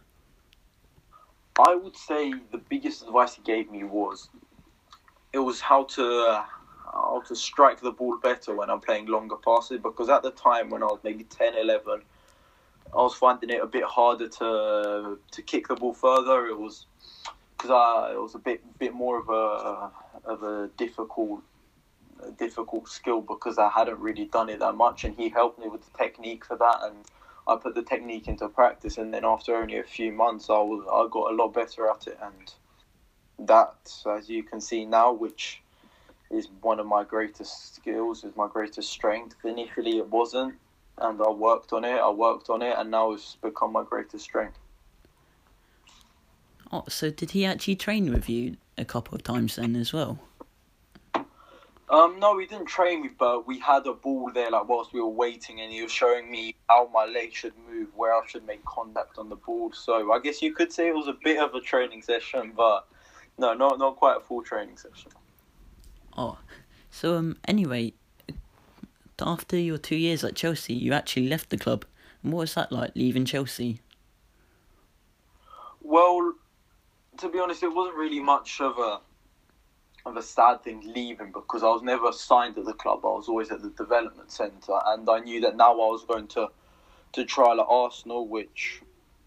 I 1.58 1.75
would 1.75 1.98
say 1.98 2.34
the 2.51 2.62
biggest 2.69 3.03
advice 3.03 3.34
he 3.34 3.41
gave 3.41 3.69
me 3.69 3.84
was 3.84 4.29
it 5.34 5.39
was 5.39 5.60
how 5.60 5.84
to 5.84 6.03
uh, 6.03 6.46
how 7.00 7.22
to 7.27 7.36
strike 7.36 7.82
the 7.82 7.91
ball 7.91 8.18
better 8.22 8.56
when 8.56 8.70
I'm 8.70 8.79
playing 8.79 9.08
longer 9.08 9.36
passes 9.36 9.79
because 9.82 10.10
at 10.10 10.24
the 10.24 10.32
time 10.32 10.70
when 10.70 10.84
I 10.84 10.88
was 10.88 11.00
maybe 11.03 11.24
10, 11.24 11.56
11, 11.56 12.01
I 12.94 12.98
was 12.98 13.13
finding 13.13 13.50
it 13.50 13.62
a 13.62 13.68
bit 13.68 13.84
harder 13.84 14.27
to 14.27 15.20
to 15.32 15.41
kick 15.41 15.68
the 15.68 15.75
ball 15.75 15.94
further. 15.94 16.48
It 16.48 16.58
was 16.58 16.86
because 17.58 17.70
it 18.12 18.20
was 18.20 18.36
a 18.36 18.39
bit 18.39 18.62
bit 18.79 18.94
more 18.94 19.20
of 19.20 19.29
a 19.29 19.91
of 20.25 20.44
a 20.44 20.70
difficult 20.77 21.41
a 22.25 22.32
difficult 22.32 22.89
skill 22.89 23.22
because 23.22 23.58
I 23.58 23.70
hadn't 23.70 24.00
really 24.00 24.25
done 24.25 24.50
it 24.50 24.60
that 24.60 24.75
much, 24.75 25.03
and 25.03 25.15
he 25.15 25.29
helped 25.29 25.60
me 25.60 25.68
with 25.68 25.86
the 25.86 25.98
technique 25.98 26.46
for 26.46 26.58
that, 26.58 26.79
and 26.84 27.06
I 27.48 27.56
put 27.56 27.75
the 27.75 27.84
technique 27.84 28.27
into 28.27 28.48
practice, 28.50 28.98
and 28.98 29.13
then 29.13 29.24
after 29.24 29.56
only 29.56 29.77
a 29.77 29.84
few 29.84 30.12
months, 30.12 30.50
I 30.50 30.60
was 30.60 30.86
I 30.91 31.08
got 31.12 31.32
a 31.32 31.36
lot 31.36 31.53
better 31.53 31.89
at 31.89 32.08
it, 32.08 32.20
and 32.22 32.53
that, 33.48 33.94
as 34.18 34.29
you 34.29 34.44
can 34.44 34.60
see 34.60 34.86
now, 34.86 35.13
which 35.13 35.62
is 36.29 36.48
one 36.62 36.79
of 36.79 36.86
my 36.86 37.03
greatest 37.03 37.75
skills, 37.75 38.24
is 38.24 38.36
my 38.36 38.48
greatest 38.48 38.89
strength. 38.89 39.38
Initially, 39.43 39.98
it 39.98 40.07
wasn't, 40.09 40.55
and 40.98 41.21
I 41.21 41.29
worked 41.29 41.74
on 41.74 41.83
it. 41.83 42.00
I 42.00 42.09
worked 42.09 42.50
on 42.50 42.62
it, 42.62 42.75
and 42.77 42.91
now 42.91 43.13
it's 43.13 43.38
become 43.41 43.71
my 43.71 43.83
greatest 43.83 44.25
strength. 44.25 44.57
Oh, 46.71 46.83
so 46.88 47.09
did 47.09 47.31
he 47.31 47.45
actually 47.45 47.75
train 47.75 48.12
with 48.12 48.29
you 48.29 48.57
a 48.77 48.86
couple 48.86 49.15
of 49.15 49.24
times 49.24 49.55
then 49.55 49.75
as 49.75 49.91
well? 49.91 50.19
Um, 51.89 52.19
no, 52.19 52.38
he 52.38 52.45
didn't 52.45 52.67
train 52.67 53.01
me, 53.01 53.09
but 53.17 53.48
we 53.48 53.57
had 53.57 53.88
a 53.88 53.93
ball 53.93 54.29
there, 54.31 54.51
like 54.51 54.69
whilst 54.69 54.93
we 54.93 55.01
were 55.01 55.07
waiting, 55.07 55.62
and 55.62 55.71
he 55.71 55.81
was 55.81 55.91
showing 55.91 56.29
me 56.29 56.53
how 56.69 56.88
my 56.93 57.05
leg 57.05 57.33
should 57.33 57.53
move, 57.67 57.88
where 57.95 58.13
I 58.13 58.21
should 58.27 58.45
make 58.45 58.63
contact 58.63 59.17
on 59.17 59.29
the 59.29 59.36
ball. 59.36 59.71
So 59.71 60.12
I 60.12 60.19
guess 60.19 60.43
you 60.43 60.53
could 60.53 60.71
say 60.71 60.89
it 60.89 60.95
was 60.95 61.07
a 61.07 61.17
bit 61.24 61.39
of 61.39 61.55
a 61.55 61.62
training 61.62 62.03
session, 62.03 62.53
but 62.55 62.88
no, 63.39 63.55
not 63.55 63.79
not 63.79 63.95
quite 63.95 64.17
a 64.17 64.19
full 64.19 64.43
training 64.43 64.77
session. 64.77 65.12
Oh, 66.20 66.38
so 66.92 67.16
um, 67.16 67.38
anyway, 67.48 67.94
after 69.22 69.58
your 69.58 69.78
two 69.78 69.96
years 69.96 70.22
at 70.26 70.36
Chelsea, 70.36 70.74
you 70.74 70.92
actually 70.92 71.30
left 71.30 71.50
the 71.50 71.58
club. 71.58 71.86
And 72.22 72.34
what 72.34 72.42
was 72.42 72.56
that 72.56 72.74
like, 72.74 72.92
leaving 72.94 73.24
Chelsea? 73.24 73.80
Well, 75.82 76.34
to 77.20 77.30
be 77.30 77.40
honest, 77.40 77.64
it 77.64 77.70
wasn't 77.70 77.96
really 77.96 78.20
much 78.20 78.60
of 78.60 78.78
a 78.78 79.00
of 80.06 80.18
a 80.18 80.22
sad 80.22 80.62
thing 80.62 80.82
leaving 80.94 81.32
because 81.32 81.64
I 81.64 81.68
was 81.68 81.84
never 81.84 82.12
signed 82.12 82.58
at 82.58 82.66
the 82.66 82.74
club. 82.74 83.00
I 83.06 83.10
was 83.10 83.30
always 83.30 83.50
at 83.50 83.62
the 83.62 83.70
development 83.70 84.30
centre, 84.30 84.78
and 84.88 85.10
I 85.10 85.20
knew 85.20 85.40
that 85.40 85.56
now 85.56 85.72
I 85.72 85.76
was 85.76 86.04
going 86.04 86.28
to 86.30 86.50
to 87.14 87.24
trial 87.24 87.62
at 87.62 87.68
Arsenal, 87.70 88.28
which 88.28 88.82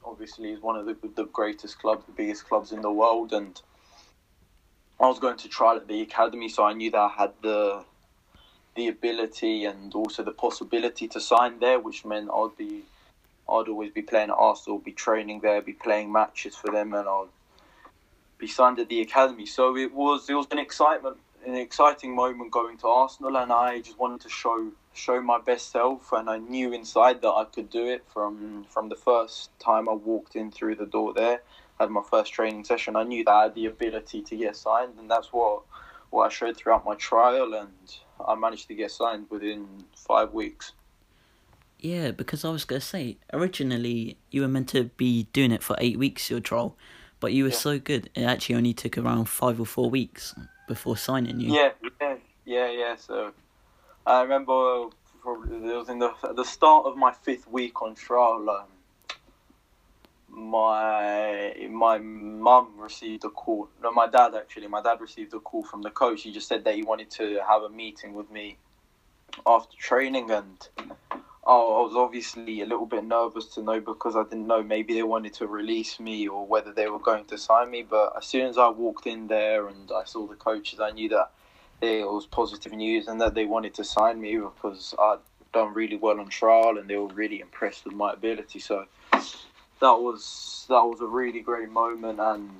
obviously 0.04 0.50
is 0.50 0.60
one 0.60 0.76
of 0.76 0.84
the 0.84 0.94
the 1.16 1.24
greatest 1.24 1.78
clubs, 1.78 2.04
the 2.04 2.12
biggest 2.12 2.46
clubs 2.46 2.70
in 2.70 2.82
the 2.82 2.92
world, 2.92 3.32
and 3.32 3.62
I 5.02 5.08
was 5.08 5.18
going 5.18 5.36
to 5.38 5.48
trial 5.48 5.76
at 5.76 5.88
the 5.88 6.00
academy, 6.00 6.48
so 6.48 6.62
I 6.62 6.74
knew 6.74 6.92
that 6.92 6.98
I 6.98 7.08
had 7.08 7.32
the 7.42 7.84
the 8.76 8.88
ability 8.88 9.64
and 9.66 9.94
also 9.94 10.22
the 10.22 10.30
possibility 10.30 11.06
to 11.08 11.20
sign 11.20 11.58
there, 11.58 11.78
which 11.78 12.04
meant 12.04 12.30
I'd 12.32 12.56
be 12.56 12.84
I'd 13.48 13.68
always 13.68 13.90
be 13.90 14.02
playing 14.02 14.30
at 14.30 14.36
Arsenal, 14.38 14.78
be 14.78 14.92
training 14.92 15.40
there, 15.40 15.60
be 15.60 15.72
playing 15.72 16.12
matches 16.12 16.54
for 16.54 16.70
them, 16.70 16.94
and 16.94 17.08
I'd 17.08 17.28
be 18.38 18.46
signed 18.46 18.78
at 18.78 18.88
the 18.88 19.00
academy. 19.00 19.44
So 19.44 19.76
it 19.76 19.92
was 19.92 20.30
it 20.30 20.34
was 20.34 20.46
an 20.52 20.60
excitement, 20.60 21.16
an 21.44 21.56
exciting 21.56 22.14
moment 22.14 22.52
going 22.52 22.78
to 22.78 22.86
Arsenal, 22.86 23.36
and 23.38 23.52
I 23.52 23.80
just 23.80 23.98
wanted 23.98 24.20
to 24.20 24.28
show 24.28 24.70
show 24.94 25.20
my 25.20 25.40
best 25.40 25.72
self, 25.72 26.12
and 26.12 26.30
I 26.30 26.38
knew 26.38 26.72
inside 26.72 27.22
that 27.22 27.32
I 27.32 27.44
could 27.44 27.70
do 27.70 27.86
it 27.86 28.04
from 28.14 28.66
from 28.70 28.88
the 28.88 28.96
first 28.96 29.50
time 29.58 29.88
I 29.88 29.94
walked 29.94 30.36
in 30.36 30.52
through 30.52 30.76
the 30.76 30.86
door 30.86 31.12
there. 31.12 31.42
Had 31.80 31.90
my 31.90 32.02
first 32.08 32.32
training 32.32 32.64
session. 32.64 32.96
I 32.96 33.02
knew 33.02 33.24
that 33.24 33.30
I 33.30 33.42
had 33.44 33.54
the 33.54 33.66
ability 33.66 34.22
to 34.22 34.36
get 34.36 34.56
signed, 34.56 34.94
and 34.98 35.10
that's 35.10 35.32
what 35.32 35.62
what 36.10 36.26
I 36.26 36.28
showed 36.28 36.56
throughout 36.56 36.84
my 36.84 36.94
trial, 36.94 37.54
and 37.54 37.96
I 38.26 38.34
managed 38.34 38.68
to 38.68 38.74
get 38.74 38.90
signed 38.90 39.26
within 39.30 39.84
five 39.96 40.32
weeks. 40.32 40.72
Yeah, 41.78 42.12
because 42.12 42.44
I 42.44 42.50
was 42.50 42.64
gonna 42.64 42.80
say 42.80 43.16
originally 43.32 44.18
you 44.30 44.42
were 44.42 44.48
meant 44.48 44.68
to 44.70 44.84
be 44.84 45.24
doing 45.32 45.50
it 45.50 45.62
for 45.62 45.74
eight 45.78 45.98
weeks 45.98 46.30
your 46.30 46.40
trial, 46.40 46.76
but 47.18 47.32
you 47.32 47.44
were 47.44 47.50
yeah. 47.50 47.56
so 47.56 47.78
good, 47.78 48.10
it 48.14 48.22
actually 48.22 48.54
only 48.54 48.74
took 48.74 48.96
around 48.98 49.24
five 49.24 49.58
or 49.58 49.66
four 49.66 49.90
weeks 49.90 50.34
before 50.68 50.96
signing 50.96 51.40
you. 51.40 51.54
Yeah, 51.54 51.70
yeah, 52.00 52.16
yeah, 52.44 52.70
yeah. 52.70 52.96
So 52.96 53.32
I 54.06 54.22
remember 54.22 54.90
probably 55.22 55.56
it 55.56 55.76
was 55.76 55.88
in 55.88 55.98
the 55.98 56.12
the 56.36 56.44
start 56.44 56.86
of 56.86 56.96
my 56.96 57.12
fifth 57.12 57.48
week 57.48 57.80
on 57.82 57.94
trial. 57.94 58.48
Um, 58.48 58.66
my 60.32 61.54
my 61.70 61.98
mum 61.98 62.72
received 62.78 63.24
a 63.24 63.30
call. 63.30 63.68
No, 63.82 63.92
my 63.92 64.08
dad 64.08 64.34
actually. 64.34 64.66
My 64.66 64.82
dad 64.82 65.00
received 65.00 65.34
a 65.34 65.40
call 65.40 65.62
from 65.62 65.82
the 65.82 65.90
coach. 65.90 66.22
He 66.22 66.32
just 66.32 66.48
said 66.48 66.64
that 66.64 66.74
he 66.74 66.82
wanted 66.82 67.10
to 67.12 67.40
have 67.46 67.62
a 67.62 67.68
meeting 67.68 68.14
with 68.14 68.30
me 68.30 68.56
after 69.46 69.76
training, 69.76 70.30
and 70.30 70.68
Oh, 71.44 71.80
I 71.80 71.86
was 71.86 71.96
obviously 71.96 72.60
a 72.60 72.66
little 72.66 72.86
bit 72.86 73.02
nervous 73.02 73.46
to 73.54 73.62
know 73.62 73.80
because 73.80 74.14
I 74.14 74.22
didn't 74.22 74.46
know 74.46 74.62
maybe 74.62 74.94
they 74.94 75.02
wanted 75.02 75.34
to 75.34 75.48
release 75.48 75.98
me 75.98 76.28
or 76.28 76.46
whether 76.46 76.72
they 76.72 76.88
were 76.88 77.00
going 77.00 77.24
to 77.26 77.36
sign 77.36 77.68
me. 77.68 77.82
But 77.82 78.12
as 78.16 78.26
soon 78.26 78.46
as 78.46 78.58
I 78.58 78.68
walked 78.68 79.08
in 79.08 79.26
there 79.26 79.66
and 79.66 79.90
I 79.90 80.04
saw 80.04 80.28
the 80.28 80.36
coaches, 80.36 80.78
I 80.78 80.92
knew 80.92 81.08
that 81.08 81.32
it 81.80 82.06
was 82.06 82.26
positive 82.26 82.72
news 82.72 83.08
and 83.08 83.20
that 83.20 83.34
they 83.34 83.44
wanted 83.44 83.74
to 83.74 83.84
sign 83.84 84.20
me 84.20 84.36
because 84.36 84.94
I'd 84.96 85.18
done 85.52 85.74
really 85.74 85.96
well 85.96 86.20
on 86.20 86.28
trial 86.28 86.78
and 86.78 86.88
they 86.88 86.96
were 86.96 87.08
really 87.08 87.40
impressed 87.40 87.86
with 87.86 87.94
my 87.94 88.12
ability. 88.12 88.60
So 88.60 88.86
that 89.82 90.00
was 90.00 90.64
that 90.68 90.84
was 90.84 91.00
a 91.00 91.06
really 91.06 91.40
great 91.40 91.68
moment 91.68 92.20
and 92.20 92.50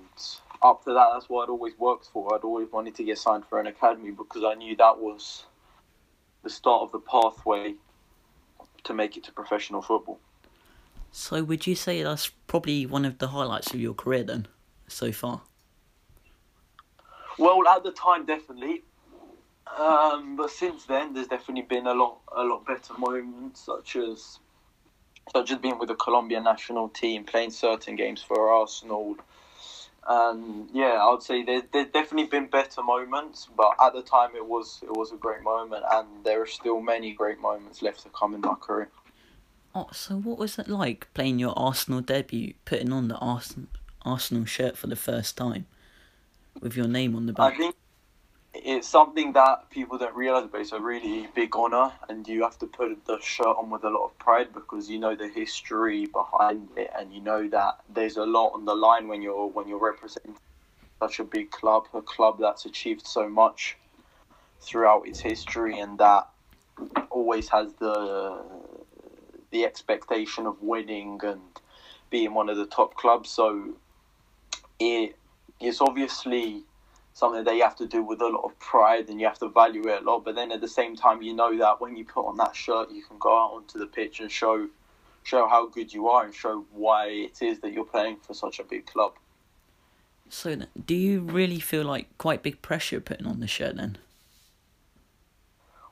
up 0.60 0.84
to 0.84 0.92
that 0.92 1.10
that's 1.12 1.28
what 1.28 1.44
I'd 1.44 1.50
always 1.50 1.78
worked 1.78 2.06
for. 2.06 2.34
I'd 2.34 2.42
always 2.42 2.70
wanted 2.70 2.96
to 2.96 3.04
get 3.04 3.16
signed 3.16 3.44
for 3.46 3.60
an 3.60 3.68
academy 3.68 4.10
because 4.10 4.42
I 4.44 4.54
knew 4.54 4.76
that 4.76 4.98
was 4.98 5.44
the 6.42 6.50
start 6.50 6.82
of 6.82 6.92
the 6.92 6.98
pathway 6.98 7.74
to 8.84 8.92
make 8.92 9.16
it 9.16 9.22
to 9.24 9.32
professional 9.32 9.82
football. 9.82 10.18
So, 11.12 11.44
would 11.44 11.66
you 11.66 11.74
say 11.74 12.02
that's 12.02 12.28
probably 12.46 12.86
one 12.86 13.04
of 13.04 13.18
the 13.18 13.28
highlights 13.28 13.72
of 13.72 13.80
your 13.80 13.94
career 13.94 14.24
then, 14.24 14.48
so 14.88 15.12
far? 15.12 15.42
Well, 17.38 17.66
at 17.68 17.84
the 17.84 17.92
time, 17.92 18.24
definitely. 18.24 18.82
Um, 19.78 20.36
but 20.36 20.50
since 20.50 20.86
then, 20.86 21.14
there's 21.14 21.28
definitely 21.28 21.62
been 21.62 21.86
a 21.86 21.94
lot, 21.94 22.18
a 22.34 22.42
lot 22.42 22.66
better 22.66 22.94
moments, 22.98 23.60
such 23.60 23.96
as, 23.96 24.38
such 25.30 25.50
as 25.50 25.58
being 25.58 25.78
with 25.78 25.88
the 25.88 25.94
Colombian 25.94 26.44
national 26.44 26.88
team, 26.88 27.24
playing 27.24 27.50
certain 27.50 27.96
games 27.96 28.22
for 28.22 28.50
Arsenal. 28.50 29.16
And 30.06 30.68
yeah, 30.72 30.98
I 31.00 31.10
would 31.10 31.22
say 31.22 31.44
there, 31.44 31.62
there's 31.72 31.88
definitely 31.88 32.26
been 32.26 32.46
better 32.46 32.82
moments, 32.82 33.48
but 33.56 33.74
at 33.80 33.92
the 33.92 34.02
time 34.02 34.30
it 34.34 34.44
was 34.44 34.80
it 34.82 34.90
was 34.96 35.12
a 35.12 35.16
great 35.16 35.42
moment, 35.42 35.84
and 35.92 36.08
there 36.24 36.42
are 36.42 36.46
still 36.46 36.80
many 36.80 37.12
great 37.12 37.40
moments 37.40 37.82
left 37.82 38.02
to 38.02 38.08
come 38.08 38.34
in 38.34 38.40
my 38.40 38.54
career. 38.54 38.90
Oh, 39.74 39.88
so 39.92 40.16
what 40.16 40.38
was 40.38 40.58
it 40.58 40.68
like 40.68 41.06
playing 41.14 41.38
your 41.38 41.56
Arsenal 41.56 42.00
debut, 42.00 42.54
putting 42.64 42.92
on 42.92 43.08
the 43.08 43.16
Arsenal 43.16 43.68
Arsenal 44.04 44.44
shirt 44.44 44.76
for 44.76 44.88
the 44.88 44.96
first 44.96 45.36
time, 45.36 45.66
with 46.60 46.76
your 46.76 46.88
name 46.88 47.14
on 47.14 47.26
the 47.26 47.32
back? 47.32 47.54
I 47.54 47.56
think 47.56 47.76
it's 48.64 48.88
something 48.88 49.32
that 49.34 49.70
people 49.70 49.98
don't 49.98 50.14
realize, 50.14 50.48
but 50.50 50.60
it's 50.60 50.72
a 50.72 50.80
really 50.80 51.28
big 51.34 51.56
honor, 51.56 51.92
and 52.08 52.26
you 52.28 52.42
have 52.42 52.58
to 52.58 52.66
put 52.66 53.04
the 53.06 53.18
shirt 53.20 53.56
on 53.58 53.70
with 53.70 53.84
a 53.84 53.90
lot 53.90 54.06
of 54.06 54.18
pride 54.18 54.52
because 54.54 54.90
you 54.90 54.98
know 54.98 55.16
the 55.16 55.28
history 55.28 56.06
behind 56.06 56.68
it, 56.76 56.90
and 56.98 57.12
you 57.12 57.20
know 57.20 57.48
that 57.48 57.78
there's 57.92 58.16
a 58.16 58.24
lot 58.24 58.50
on 58.54 58.64
the 58.64 58.74
line 58.74 59.08
when 59.08 59.22
you're 59.22 59.48
when 59.48 59.68
you're 59.68 59.82
representing 59.82 60.36
such 61.02 61.20
a 61.20 61.24
big 61.24 61.50
club, 61.50 61.84
a 61.94 62.02
club 62.02 62.38
that's 62.40 62.64
achieved 62.66 63.06
so 63.06 63.28
much 63.28 63.76
throughout 64.60 65.06
its 65.08 65.20
history, 65.20 65.78
and 65.78 65.98
that 65.98 66.28
always 67.10 67.48
has 67.50 67.74
the 67.74 68.44
the 69.50 69.64
expectation 69.64 70.46
of 70.46 70.62
winning 70.62 71.20
and 71.24 71.40
being 72.10 72.34
one 72.34 72.48
of 72.48 72.56
the 72.56 72.66
top 72.66 72.94
clubs. 72.94 73.30
So 73.30 73.74
it 74.80 75.16
it's 75.60 75.80
obviously 75.80 76.64
something 77.14 77.44
that 77.44 77.54
you 77.54 77.62
have 77.62 77.76
to 77.76 77.86
do 77.86 78.02
with 78.02 78.20
a 78.20 78.26
lot 78.26 78.44
of 78.44 78.58
pride 78.58 79.08
and 79.08 79.20
you 79.20 79.26
have 79.26 79.38
to 79.38 79.48
value 79.48 79.86
it 79.88 80.02
a 80.02 80.04
lot. 80.04 80.24
But 80.24 80.34
then 80.34 80.50
at 80.52 80.60
the 80.60 80.68
same 80.68 80.96
time, 80.96 81.22
you 81.22 81.34
know 81.34 81.56
that 81.58 81.80
when 81.80 81.96
you 81.96 82.04
put 82.04 82.26
on 82.26 82.36
that 82.38 82.56
shirt, 82.56 82.90
you 82.90 83.02
can 83.02 83.18
go 83.18 83.30
out 83.30 83.52
onto 83.54 83.78
the 83.78 83.86
pitch 83.86 84.20
and 84.20 84.30
show 84.30 84.68
show 85.24 85.46
how 85.46 85.68
good 85.68 85.92
you 85.92 86.08
are 86.08 86.24
and 86.24 86.34
show 86.34 86.64
why 86.72 87.06
it 87.06 87.42
is 87.42 87.60
that 87.60 87.72
you're 87.72 87.84
playing 87.84 88.16
for 88.16 88.34
such 88.34 88.58
a 88.58 88.64
big 88.64 88.86
club. 88.86 89.14
So, 90.28 90.56
do 90.86 90.94
you 90.94 91.20
really 91.20 91.60
feel 91.60 91.84
like 91.84 92.06
quite 92.18 92.42
big 92.42 92.60
pressure 92.62 93.00
putting 93.00 93.26
on 93.26 93.40
the 93.40 93.46
shirt 93.46 93.76
then? 93.76 93.98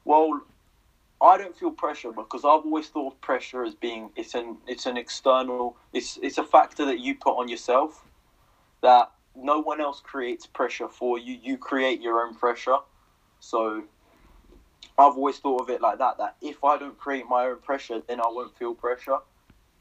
Well, 0.04 0.40
I 1.20 1.36
don't 1.36 1.56
feel 1.56 1.70
pressure 1.70 2.10
because 2.10 2.44
I've 2.44 2.64
always 2.64 2.88
thought 2.88 3.20
pressure 3.20 3.62
as 3.64 3.74
being 3.74 4.10
it's 4.16 4.34
an 4.34 4.56
it's 4.66 4.86
an 4.86 4.96
external 4.96 5.76
it's 5.92 6.18
it's 6.22 6.38
a 6.38 6.44
factor 6.44 6.86
that 6.86 6.98
you 6.98 7.14
put 7.14 7.38
on 7.38 7.48
yourself 7.48 8.06
that 8.80 9.12
no 9.42 9.60
one 9.60 9.80
else 9.80 10.00
creates 10.00 10.46
pressure 10.46 10.88
for 10.88 11.18
you. 11.18 11.38
You 11.42 11.58
create 11.58 12.00
your 12.00 12.26
own 12.26 12.34
pressure. 12.34 12.78
So 13.40 13.84
I've 14.98 15.16
always 15.16 15.38
thought 15.38 15.62
of 15.62 15.70
it 15.70 15.80
like 15.80 15.98
that. 15.98 16.18
That 16.18 16.36
if 16.42 16.62
I 16.62 16.78
don't 16.78 16.98
create 16.98 17.24
my 17.28 17.46
own 17.46 17.58
pressure, 17.60 18.02
then 18.06 18.20
I 18.20 18.26
won't 18.28 18.56
feel 18.56 18.74
pressure. 18.74 19.18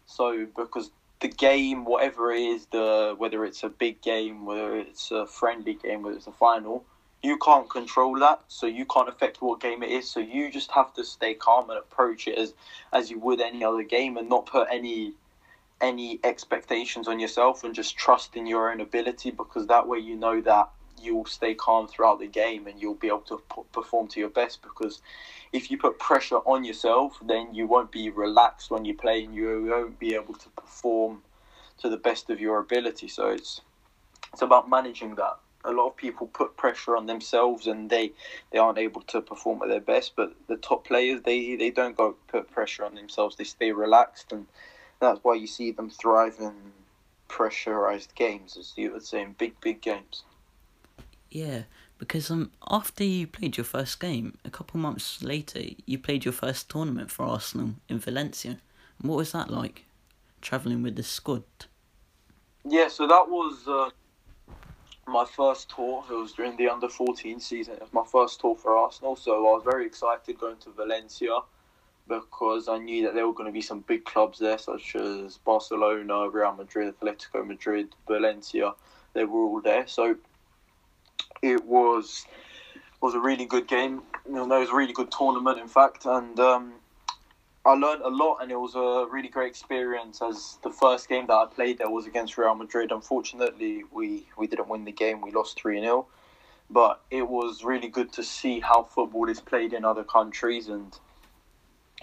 So 0.06 0.48
because 0.56 0.92
the 1.20 1.28
game, 1.28 1.86
whatever 1.86 2.32
it 2.32 2.42
is, 2.42 2.68
the 2.68 3.16
whether 3.18 3.44
it's 3.46 3.64
a 3.64 3.70
big 3.70 4.02
game, 4.02 4.46
whether 4.46 4.76
it's 4.78 5.12
a 5.12 5.26
friendly 5.26 5.74
game, 5.74 6.04
whether 6.04 6.16
it's 6.16 6.28
a 6.28 6.32
final, 6.32 6.86
you 7.22 7.38
can't 7.38 7.70
control 7.70 8.18
that. 8.20 8.42
So 8.48 8.66
you 8.66 8.86
can't 8.86 9.10
affect 9.10 9.42
what 9.42 9.60
game 9.60 9.84
it 9.84 9.92
is. 9.92 10.10
So 10.10 10.22
you 10.22 10.50
just 10.50 10.72
have 10.72 10.94
to 10.94 11.04
stay 11.04 11.34
calm 11.34 11.70
and 11.70 11.80
approach 11.80 12.28
it 12.28 12.38
as 12.38 12.54
as 12.94 13.12
you 13.12 13.20
would 13.20 13.42
any 13.42 13.64
other 13.64 13.84
game, 13.84 14.18
and 14.18 14.30
not 14.30 14.46
put 14.46 14.68
any 14.72 15.14
any 15.82 16.20
expectations 16.24 17.08
on 17.08 17.20
yourself 17.20 17.64
and 17.64 17.74
just 17.74 17.98
trust 17.98 18.36
in 18.36 18.46
your 18.46 18.72
own 18.72 18.82
ability 18.82 19.32
because 19.32 19.68
that 19.68 19.88
way 19.88 19.98
you 19.98 20.16
know 20.16 20.42
that 20.42 20.70
you'll 21.02 21.26
stay 21.26 21.54
calm 21.54 21.88
throughout 21.88 22.20
the 22.20 22.28
game 22.28 22.68
and 22.68 22.82
you'll 22.82 22.94
be 22.94 23.08
able 23.08 23.22
to 23.22 23.42
perform 23.72 24.08
to 24.08 24.20
your 24.20 24.30
best 24.30 24.62
because 24.62 25.02
if 25.54 25.72
you 25.72 25.78
put 25.78 25.98
pressure 25.98 26.40
on 26.40 26.64
yourself 26.66 27.18
then 27.26 27.54
you 27.54 27.66
won't 27.66 27.92
be 27.92 28.10
relaxed 28.10 28.70
when 28.70 28.84
you 28.84 28.94
play 28.94 29.24
and 29.24 29.34
you 29.34 29.68
won't 29.70 29.98
be 29.98 30.14
able 30.14 30.34
to 30.34 30.50
perform 30.50 31.22
to 31.78 31.88
the 31.88 31.98
best 31.98 32.30
of 32.30 32.42
your 32.42 32.60
ability 32.60 33.08
so 33.08 33.28
it's 33.30 33.62
it's 34.34 34.42
about 34.42 34.70
managing 34.70 35.16
that 35.16 35.38
a 35.66 35.72
lot 35.72 35.88
of 35.88 35.96
people 35.96 36.28
put 36.28 36.56
pressure 36.56 36.96
on 36.96 37.06
themselves 37.06 37.68
and 37.68 37.90
they 37.90 38.12
they 38.52 38.58
aren't 38.58 38.78
able 38.78 39.02
to 39.02 39.22
perform 39.22 39.62
at 39.62 39.68
their 39.68 39.82
best. 39.82 40.14
But 40.16 40.34
the 40.48 40.56
top 40.56 40.86
players 40.86 41.22
they 41.24 41.56
they 41.56 41.70
don't 41.70 41.98
go 41.98 42.16
put 42.28 42.52
pressure 42.52 42.86
on 42.86 42.96
themselves. 42.96 43.36
They 43.36 43.44
stay 43.44 43.72
relaxed, 43.72 44.32
and 44.32 44.48
that's 45.00 45.20
why 45.24 45.36
you 45.36 45.48
see 45.48 45.72
them 45.72 45.90
thrive 45.90 46.36
in 46.40 46.54
pressurized 47.28 48.16
games, 48.16 48.58
as 48.58 48.74
you 48.76 48.92
would 48.92 49.06
say, 49.06 49.22
in 49.22 49.34
big 49.34 49.60
big 49.62 49.82
games. 49.82 50.24
Yeah, 51.32 51.64
because 51.98 52.32
um 52.32 52.52
after 52.70 53.04
you 53.04 53.28
played 53.28 53.58
your 53.58 53.66
first 53.66 54.00
game, 54.00 54.38
a 54.46 54.50
couple 54.50 54.80
months 54.80 55.24
later, 55.24 55.62
you 55.86 55.98
played 55.98 56.26
your 56.26 56.34
first 56.34 56.70
tournament 56.70 57.12
for 57.12 57.24
Arsenal 57.24 57.76
in 57.88 58.00
Valencia. 58.00 58.58
What 59.02 59.18
was 59.18 59.32
that 59.32 59.50
like, 59.50 59.86
traveling 60.42 60.84
with 60.84 60.96
the 60.96 61.04
squad? 61.04 61.44
Yeah, 62.66 62.90
so 62.90 63.08
that 63.08 63.30
was. 63.30 63.68
Uh, 63.68 63.90
my 65.10 65.26
first 65.26 65.70
tour. 65.76 66.04
It 66.10 66.14
was 66.14 66.34
during 66.34 66.56
the 66.56 66.70
under 66.70 66.88
14 66.88 67.40
season. 67.40 67.76
It 67.76 67.82
was 67.82 67.94
my 67.94 68.04
first 68.06 68.40
tour 68.40 68.56
for 68.56 68.78
Arsenal, 68.78 69.16
so 69.16 69.36
I 69.36 69.40
was 69.40 69.64
very 69.64 69.86
excited 69.86 70.40
going 70.40 70.58
to 70.58 70.70
Valencia 70.72 71.40
because 72.10 72.68
I 72.68 72.78
knew 72.80 73.04
that 73.04 73.14
there 73.14 73.26
were 73.26 73.34
going 73.34 73.48
to 73.48 73.54
be 73.54 73.62
some 73.62 73.82
big 73.82 74.04
clubs 74.04 74.40
there, 74.40 74.58
such 74.58 74.96
as 74.96 75.38
Barcelona, 75.38 76.28
Real 76.28 76.54
Madrid, 76.54 76.94
Atletico 77.00 77.46
Madrid, 77.46 77.90
Valencia. 78.08 78.74
They 79.14 79.24
were 79.24 79.40
all 79.40 79.62
there, 79.62 79.88
so 79.88 80.16
it 81.42 81.64
was 81.66 82.26
was 83.02 83.14
a 83.14 83.20
really 83.20 83.46
good 83.46 83.68
game. 83.68 84.02
You 84.28 84.34
know, 84.34 84.58
it 84.58 84.60
was 84.60 84.70
a 84.70 84.76
really 84.76 84.94
good 84.94 85.12
tournament, 85.12 85.58
in 85.60 85.70
fact, 85.70 86.06
and 86.06 86.38
um, 86.40 86.74
I 87.66 87.74
learned 87.74 88.02
a 88.02 88.10
lot, 88.10 88.40
and 88.42 88.52
it 88.52 88.60
was 88.60 88.76
a 88.76 89.08
really 89.10 89.30
great 89.30 89.48
experience. 89.48 90.22
As 90.22 90.58
the 90.64 90.72
first 90.72 91.08
game 91.08 91.28
that 91.28 91.34
I 91.34 91.46
played 91.46 91.78
there 91.78 91.90
was 91.90 92.06
against 92.08 92.38
Real 92.38 92.56
Madrid. 92.56 92.92
Unfortunately, 92.92 93.84
we 93.92 94.26
we 94.38 94.48
didn't 94.48 94.68
win 94.68 94.84
the 94.84 94.92
game. 94.92 95.22
We 95.22 95.32
lost 95.32 95.60
three 95.60 95.80
0 95.80 96.08
but 96.70 97.02
it 97.10 97.28
was 97.28 97.64
really 97.64 97.88
good 97.88 98.14
to 98.14 98.24
see 98.24 98.60
how 98.60 98.84
football 98.84 99.28
is 99.28 99.40
played 99.40 99.74
in 99.74 99.84
other 99.84 100.04
countries, 100.04 100.68
and 100.68 100.98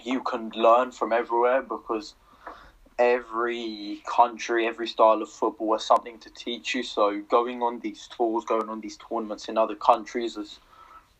you 0.03 0.21
can 0.21 0.51
learn 0.55 0.91
from 0.91 1.11
everywhere 1.11 1.61
because 1.61 2.15
every 2.99 4.01
country, 4.07 4.65
every 4.67 4.87
style 4.87 5.21
of 5.21 5.29
football 5.29 5.73
has 5.73 5.85
something 5.85 6.19
to 6.19 6.29
teach 6.29 6.73
you. 6.73 6.83
So 6.83 7.21
going 7.29 7.61
on 7.61 7.79
these 7.79 8.07
tours, 8.15 8.45
going 8.45 8.69
on 8.69 8.81
these 8.81 8.97
tournaments 8.97 9.47
in 9.47 9.57
other 9.57 9.75
countries 9.75 10.37
is 10.37 10.59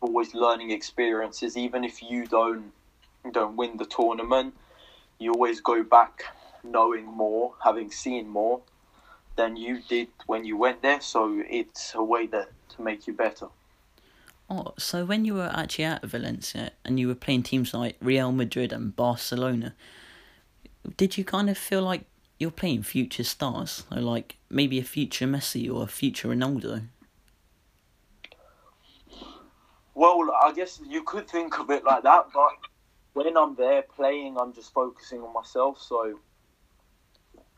always 0.00 0.34
learning 0.34 0.70
experiences, 0.70 1.56
even 1.56 1.84
if 1.84 2.02
you 2.02 2.26
don't 2.26 2.72
don't 3.32 3.56
win 3.56 3.76
the 3.76 3.84
tournament, 3.84 4.54
you 5.18 5.32
always 5.32 5.60
go 5.60 5.82
back 5.82 6.22
knowing 6.62 7.04
more, 7.04 7.54
having 7.62 7.90
seen 7.90 8.28
more 8.28 8.60
than 9.36 9.56
you 9.56 9.82
did 9.88 10.08
when 10.26 10.44
you 10.44 10.56
went 10.56 10.82
there. 10.82 11.00
So 11.00 11.42
it's 11.48 11.94
a 11.94 12.02
way 12.02 12.26
that 12.28 12.50
to 12.76 12.82
make 12.82 13.06
you 13.06 13.12
better. 13.12 13.48
Oh, 14.50 14.72
so 14.78 15.04
when 15.04 15.24
you 15.24 15.34
were 15.34 15.50
actually 15.54 15.84
at 15.84 16.04
Valencia 16.04 16.72
and 16.84 16.98
you 16.98 17.08
were 17.08 17.14
playing 17.14 17.42
teams 17.42 17.74
like 17.74 17.96
Real 18.00 18.32
Madrid 18.32 18.72
and 18.72 18.96
Barcelona, 18.96 19.74
did 20.96 21.18
you 21.18 21.24
kind 21.24 21.50
of 21.50 21.58
feel 21.58 21.82
like 21.82 22.04
you're 22.38 22.50
playing 22.50 22.82
future 22.82 23.24
stars, 23.24 23.84
like 23.90 24.36
maybe 24.48 24.78
a 24.78 24.84
future 24.84 25.26
Messi 25.26 25.70
or 25.72 25.82
a 25.82 25.86
future 25.86 26.28
Ronaldo? 26.28 26.84
Well, 29.94 30.30
I 30.42 30.52
guess 30.52 30.80
you 30.88 31.02
could 31.02 31.28
think 31.28 31.58
of 31.58 31.70
it 31.70 31.84
like 31.84 32.04
that, 32.04 32.28
but 32.32 32.50
when 33.14 33.36
I'm 33.36 33.56
there 33.56 33.82
playing, 33.82 34.38
I'm 34.38 34.52
just 34.52 34.72
focusing 34.72 35.20
on 35.20 35.34
myself. 35.34 35.82
So 35.82 36.18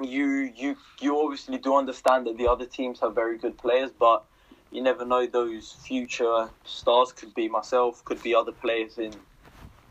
you 0.00 0.50
you 0.56 0.76
you 1.00 1.20
obviously 1.20 1.58
do 1.58 1.76
understand 1.76 2.26
that 2.26 2.38
the 2.38 2.48
other 2.48 2.64
teams 2.64 2.98
have 3.00 3.14
very 3.14 3.36
good 3.36 3.58
players, 3.58 3.90
but 3.92 4.24
you 4.70 4.82
never 4.82 5.04
know 5.04 5.26
those 5.26 5.72
future 5.72 6.48
stars 6.64 7.12
could 7.12 7.34
be 7.34 7.48
myself, 7.48 8.04
could 8.04 8.22
be 8.22 8.34
other 8.34 8.52
players 8.52 8.98
in 8.98 9.12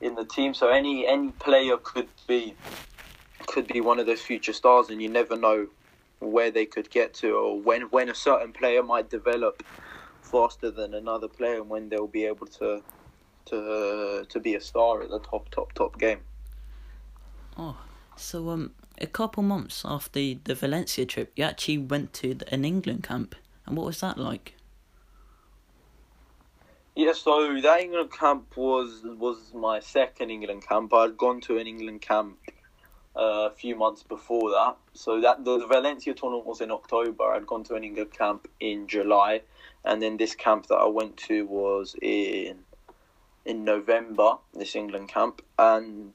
in 0.02 0.16
the 0.16 0.26
team. 0.26 0.54
So 0.54 0.70
any 0.70 1.08
any 1.08 1.32
player 1.32 1.78
could 1.78 2.10
be 2.28 2.56
could 3.48 3.68
be 3.68 3.82
one 3.82 4.00
of 4.00 4.06
those 4.06 4.22
future 4.22 4.54
stars, 4.54 4.90
and 4.90 5.02
you 5.02 5.10
never 5.10 5.36
know 5.36 5.68
where 6.20 6.52
they 6.52 6.66
could 6.66 6.90
get 6.90 7.14
to 7.14 7.32
or 7.32 7.60
when 7.60 7.84
when 7.84 8.10
a 8.10 8.16
certain 8.16 8.52
player 8.52 8.84
might 8.84 9.10
develop 9.10 9.64
faster 10.22 10.70
than 10.70 10.94
another 10.94 11.30
player 11.30 11.56
and 11.56 11.70
when 11.70 11.88
they'll 11.90 12.08
be 12.08 12.26
able 12.26 12.46
to 12.46 12.84
to 13.46 14.26
to 14.28 14.40
be 14.40 14.56
a 14.56 14.62
star 14.62 15.02
at 15.02 15.10
the 15.10 15.20
top 15.20 15.50
top 15.50 15.74
top 15.74 15.98
game. 15.98 16.20
Oh, 17.58 17.78
so 18.16 18.50
um, 18.50 18.72
a 19.00 19.08
couple 19.08 19.44
months 19.44 19.84
after 19.86 20.20
the 20.20 20.56
Valencia 20.56 21.06
trip, 21.06 21.32
you 21.36 21.44
actually 21.44 21.78
went 21.78 22.14
to 22.14 22.38
an 22.52 22.64
England 22.64 23.04
camp, 23.04 23.36
and 23.66 23.76
what 23.76 23.86
was 23.86 24.00
that 24.02 24.18
like? 24.18 24.56
Yeah, 27.00 27.14
so 27.14 27.62
that 27.62 27.80
England 27.80 28.12
camp 28.12 28.58
was 28.58 29.04
was 29.06 29.54
my 29.54 29.80
second 29.80 30.32
England 30.32 30.68
camp. 30.68 30.94
I'd 30.94 31.16
gone 31.16 31.40
to 31.48 31.58
an 31.58 31.66
England 31.66 32.02
camp 32.02 32.38
uh, 33.16 33.48
a 33.48 33.52
few 33.52 33.78
months 33.78 34.04
before 34.04 34.50
that. 34.50 34.76
So 34.92 35.22
that 35.22 35.46
the 35.46 35.66
Valencia 35.66 36.14
tournament 36.14 36.46
was 36.46 36.60
in 36.60 36.72
October. 36.72 37.24
I'd 37.24 37.48
gone 37.48 37.64
to 37.70 37.76
an 37.76 37.86
England 37.86 38.12
camp 38.12 38.50
in 38.60 38.86
July, 38.86 39.44
and 39.86 40.02
then 40.02 40.18
this 40.18 40.36
camp 40.36 40.68
that 40.68 40.76
I 40.76 40.88
went 40.88 41.16
to 41.30 41.46
was 41.46 41.96
in 42.02 42.66
in 43.46 43.64
November, 43.64 44.34
this 44.54 44.76
England 44.76 45.08
camp, 45.08 45.42
and 45.58 46.12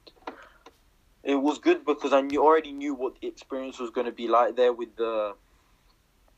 it 1.23 1.41
was 1.47 1.57
good 1.57 1.83
because 1.83 2.13
I 2.13 2.21
knew, 2.21 2.43
already 2.43 2.73
knew 2.73 2.93
what 2.93 3.19
the 3.19 3.27
experience 3.27 3.79
was 3.79 3.89
going 3.89 4.05
to 4.05 4.17
be 4.23 4.27
like 4.27 4.55
there 4.55 4.71
with 4.71 4.95
the 4.97 5.33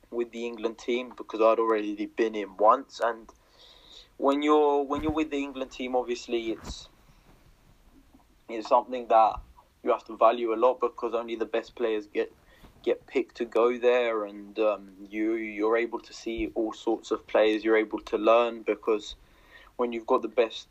with 0.09 0.31
the 0.31 0.45
England 0.45 0.77
team 0.77 1.11
because 1.17 1.41
I'd 1.41 1.59
already 1.59 2.05
been 2.05 2.33
in 2.33 2.55
once, 2.55 3.01
and 3.03 3.27
when 4.17 4.41
you're 4.41 4.83
when 4.83 5.03
you're 5.03 5.11
with 5.11 5.31
the 5.31 5.37
England 5.37 5.71
team, 5.71 5.95
obviously 5.95 6.51
it's 6.51 6.89
it's 8.49 8.67
something 8.67 9.07
that 9.09 9.33
you 9.83 9.91
have 9.91 10.05
to 10.05 10.17
value 10.17 10.53
a 10.53 10.55
lot 10.55 10.79
because 10.79 11.13
only 11.13 11.35
the 11.35 11.45
best 11.45 11.75
players 11.75 12.07
get 12.07 12.31
get 12.83 13.05
picked 13.07 13.37
to 13.37 13.45
go 13.45 13.77
there, 13.77 14.25
and 14.25 14.57
um, 14.59 14.89
you 15.09 15.35
you're 15.35 15.77
able 15.77 15.99
to 15.99 16.13
see 16.13 16.51
all 16.55 16.73
sorts 16.73 17.11
of 17.11 17.25
players. 17.27 17.63
You're 17.63 17.77
able 17.77 17.99
to 17.99 18.17
learn 18.17 18.63
because 18.63 19.15
when 19.77 19.93
you've 19.93 20.07
got 20.07 20.23
the 20.23 20.27
best 20.27 20.67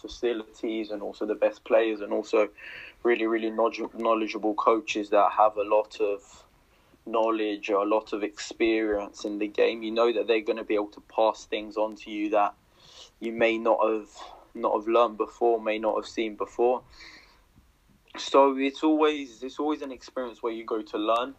facilities 0.00 0.90
and 0.90 1.02
also 1.02 1.24
the 1.24 1.34
best 1.34 1.64
players 1.64 2.00
and 2.00 2.12
also 2.12 2.48
really 3.04 3.26
really 3.26 3.50
knowledgeable 3.50 4.54
coaches 4.54 5.10
that 5.10 5.30
have 5.36 5.56
a 5.56 5.62
lot 5.62 5.96
of 6.00 6.44
knowledge 7.06 7.70
or 7.70 7.82
a 7.82 7.88
lot 7.88 8.12
of 8.12 8.22
experience 8.24 9.24
in 9.24 9.38
the 9.38 9.46
game 9.46 9.82
you 9.82 9.92
know 9.92 10.12
that 10.12 10.26
they're 10.26 10.40
going 10.40 10.58
to 10.58 10.64
be 10.64 10.74
able 10.74 10.88
to 10.88 11.02
pass 11.02 11.44
things 11.44 11.76
on 11.76 11.94
to 11.94 12.10
you 12.10 12.30
that 12.30 12.54
you 13.22 13.32
may 13.32 13.56
not 13.56 13.78
have 13.82 14.08
not 14.54 14.74
have 14.74 14.86
learned 14.86 15.16
before 15.16 15.60
may 15.60 15.78
not 15.78 15.96
have 15.96 16.06
seen 16.06 16.36
before 16.36 16.82
so 18.18 18.56
it's 18.58 18.82
always 18.82 19.42
it's 19.42 19.58
always 19.58 19.80
an 19.80 19.92
experience 19.92 20.42
where 20.42 20.52
you 20.52 20.64
go 20.64 20.82
to 20.82 20.98
learn 20.98 21.34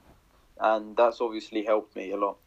and 0.59 0.97
that's 0.97 1.21
obviously 1.21 1.63
helped 1.63 1.95
me 1.95 2.11
a 2.11 2.17
lot 2.17 2.37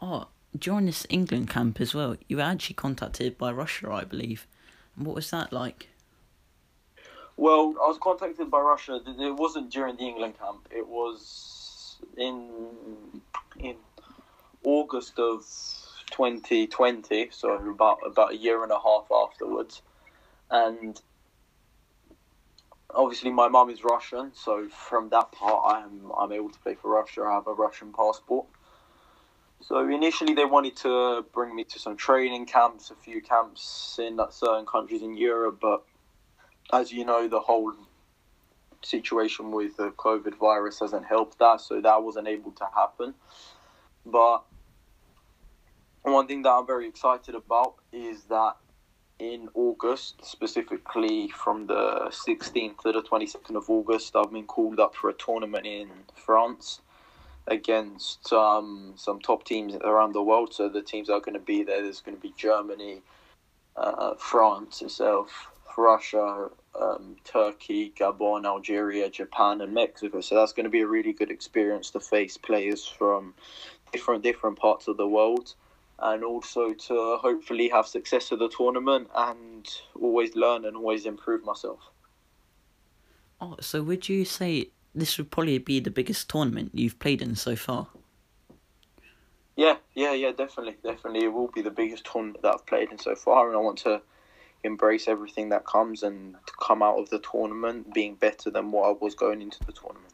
oh 0.00 0.26
during 0.58 0.86
this 0.86 1.06
England 1.08 1.48
camp 1.48 1.80
as 1.80 1.94
well, 1.94 2.16
you 2.28 2.36
were 2.36 2.42
actually 2.42 2.74
contacted 2.74 3.38
by 3.38 3.50
Russia, 3.50 3.90
I 3.90 4.04
believe. 4.04 4.46
What 4.96 5.14
was 5.14 5.30
that 5.30 5.52
like? 5.52 5.88
Well, 7.36 7.74
I 7.82 7.88
was 7.88 7.98
contacted 7.98 8.50
by 8.50 8.60
Russia. 8.60 9.00
It 9.06 9.34
wasn't 9.34 9.70
during 9.70 9.96
the 9.96 10.04
England 10.04 10.38
camp. 10.38 10.68
It 10.70 10.86
was 10.86 11.98
in 12.16 13.22
in 13.58 13.76
August 14.64 15.18
of 15.18 15.44
2020, 16.12 17.28
so 17.30 17.54
about 17.54 17.98
about 18.06 18.32
a 18.32 18.36
year 18.36 18.62
and 18.62 18.72
a 18.72 18.78
half 18.78 19.06
afterwards. 19.10 19.82
And 20.50 21.00
obviously, 22.94 23.30
my 23.30 23.48
mum 23.48 23.70
is 23.70 23.82
Russian, 23.84 24.32
so 24.34 24.68
from 24.68 25.08
that 25.10 25.32
part, 25.32 25.76
I'm 25.76 26.12
I'm 26.16 26.32
able 26.32 26.50
to 26.50 26.58
play 26.60 26.74
for 26.74 26.90
Russia. 26.90 27.22
I 27.22 27.34
have 27.34 27.46
a 27.46 27.54
Russian 27.54 27.92
passport. 27.92 28.46
So 29.60 29.88
initially, 29.88 30.34
they 30.34 30.44
wanted 30.44 30.76
to 30.78 31.24
bring 31.32 31.54
me 31.54 31.64
to 31.64 31.78
some 31.78 31.96
training 31.96 32.46
camps, 32.46 32.90
a 32.90 32.96
few 32.96 33.22
camps 33.22 33.96
in 34.02 34.20
certain 34.30 34.66
countries 34.66 35.02
in 35.02 35.16
Europe, 35.16 35.58
but 35.60 35.84
as 36.72 36.90
you 36.90 37.04
know, 37.04 37.28
the 37.28 37.38
whole 37.38 37.72
situation 38.82 39.52
with 39.52 39.76
the 39.76 39.90
COVID 39.90 40.36
virus 40.38 40.80
hasn't 40.80 41.06
helped 41.06 41.38
that, 41.38 41.60
so 41.60 41.80
that 41.80 42.02
wasn't 42.02 42.26
able 42.26 42.50
to 42.52 42.66
happen. 42.74 43.14
But 44.04 44.42
one 46.02 46.26
thing 46.26 46.42
that 46.42 46.50
I'm 46.50 46.66
very 46.66 46.88
excited 46.88 47.34
about 47.34 47.74
is 47.92 48.24
that 48.24 48.56
in 49.18 49.48
August, 49.54 50.24
specifically 50.24 51.28
from 51.28 51.66
the 51.66 52.10
16th 52.10 52.78
to 52.80 52.92
the 52.92 53.02
22nd 53.02 53.56
of 53.56 53.70
August, 53.70 54.16
I've 54.16 54.32
been 54.32 54.46
called 54.46 54.80
up 54.80 54.96
for 54.96 55.10
a 55.10 55.14
tournament 55.14 55.64
in 55.64 55.88
France 56.16 56.80
against 57.46 58.32
um, 58.32 58.94
some 58.96 59.20
top 59.20 59.44
teams 59.44 59.74
around 59.76 60.12
the 60.12 60.22
world. 60.22 60.52
So 60.52 60.68
the 60.68 60.82
teams 60.82 61.08
are 61.08 61.20
going 61.20 61.34
to 61.34 61.40
be 61.40 61.62
there. 61.62 61.82
There's 61.82 62.00
going 62.00 62.16
to 62.16 62.20
be 62.20 62.34
Germany, 62.36 63.02
uh, 63.76 64.14
France 64.18 64.82
itself, 64.82 65.50
Russia, 65.76 66.48
um, 66.80 67.16
Turkey, 67.24 67.92
Gabon, 67.96 68.44
Algeria, 68.44 69.08
Japan, 69.08 69.60
and 69.60 69.72
Mexico. 69.72 70.20
So 70.20 70.34
that's 70.34 70.52
going 70.52 70.64
to 70.64 70.70
be 70.70 70.80
a 70.80 70.86
really 70.86 71.12
good 71.12 71.30
experience 71.30 71.90
to 71.90 72.00
face 72.00 72.36
players 72.36 72.86
from 72.86 73.34
different 73.92 74.22
different 74.24 74.58
parts 74.58 74.88
of 74.88 74.96
the 74.96 75.06
world. 75.06 75.54
And 76.02 76.24
also 76.24 76.74
to 76.74 77.16
hopefully 77.20 77.68
have 77.68 77.86
success 77.86 78.32
at 78.32 78.40
the 78.40 78.48
tournament 78.48 79.08
and 79.14 79.68
always 80.00 80.34
learn 80.34 80.64
and 80.64 80.76
always 80.76 81.06
improve 81.06 81.44
myself. 81.44 81.78
Oh, 83.40 83.56
so 83.60 83.82
would 83.82 84.08
you 84.08 84.24
say 84.24 84.70
this 84.94 85.16
would 85.16 85.30
probably 85.30 85.58
be 85.58 85.80
the 85.80 85.90
biggest 85.90 86.28
tournament 86.28 86.72
you've 86.74 86.98
played 86.98 87.22
in 87.22 87.36
so 87.36 87.56
far? 87.56 87.88
Yeah, 89.56 89.76
yeah, 89.94 90.12
yeah, 90.12 90.32
definitely, 90.32 90.76
definitely. 90.82 91.24
It 91.24 91.32
will 91.32 91.48
be 91.48 91.62
the 91.62 91.70
biggest 91.70 92.04
tournament 92.04 92.42
that 92.42 92.54
I've 92.54 92.66
played 92.66 92.90
in 92.90 92.98
so 92.98 93.14
far, 93.14 93.48
and 93.48 93.56
I 93.56 93.60
want 93.60 93.78
to 93.78 94.02
embrace 94.64 95.08
everything 95.08 95.50
that 95.50 95.66
comes 95.66 96.02
and 96.02 96.36
come 96.60 96.82
out 96.82 96.98
of 96.98 97.10
the 97.10 97.18
tournament 97.20 97.92
being 97.94 98.14
better 98.14 98.50
than 98.50 98.72
what 98.72 98.88
I 98.88 98.92
was 98.92 99.14
going 99.14 99.42
into 99.42 99.58
the 99.64 99.72
tournament. 99.72 100.12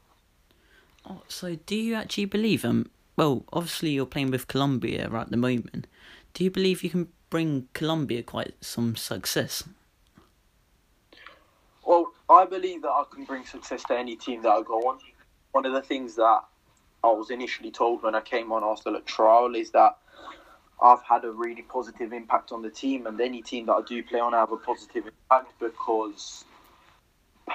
Oh, 1.09 1.23
so 1.29 1.55
do 1.55 1.77
you 1.77 1.95
actually 1.95 2.27
believe 2.27 2.65
um 2.65 2.91
well, 3.19 3.45
obviously 3.53 3.91
you're 3.91 4.07
playing 4.07 4.31
with 4.31 4.47
Colombia 4.47 5.11
at 5.13 5.31
the 5.31 5.37
moment. 5.37 5.89
Do 6.35 6.45
you 6.45 6.53
believe 6.53 6.85
you 6.85 6.91
can 6.91 7.09
bring 7.31 7.67
Colombia 7.75 8.23
quite 8.23 8.55
some 8.61 8.95
success? 8.95 9.65
Well, 11.85 12.13
I 12.31 12.45
believe 12.45 12.83
that 12.83 12.91
I 12.91 13.03
can 13.13 13.25
bring 13.25 13.45
success 13.45 13.83
to 13.89 13.99
any 13.99 14.15
team 14.15 14.43
that 14.43 14.51
I 14.51 14.63
go 14.63 14.79
on. 14.89 15.01
One 15.51 15.67
of 15.67 15.73
the 15.73 15.83
things 15.83 16.15
that 16.15 16.45
I 17.03 17.09
was 17.09 17.31
initially 17.31 17.73
told 17.73 18.05
when 18.05 18.15
I 18.15 18.21
came 18.21 18.53
on 18.53 18.63
Arsenal 18.63 18.99
at 18.99 19.07
trial 19.07 19.57
is 19.57 19.73
that 19.73 19.99
I've 20.81 21.03
had 21.03 21.25
a 21.25 21.33
really 21.33 21.63
positive 21.63 22.13
impact 22.13 22.53
on 22.53 22.63
the 22.63 22.71
team, 22.71 23.09
and 23.09 23.21
any 23.21 23.43
team 23.43 23.67
that 23.67 23.73
I 23.73 23.83
do 23.83 24.01
play 24.05 24.21
on, 24.21 24.33
I 24.33 24.39
have 24.39 24.53
a 24.53 24.57
positive 24.57 25.09
impact 25.09 25.59
because 25.59 26.45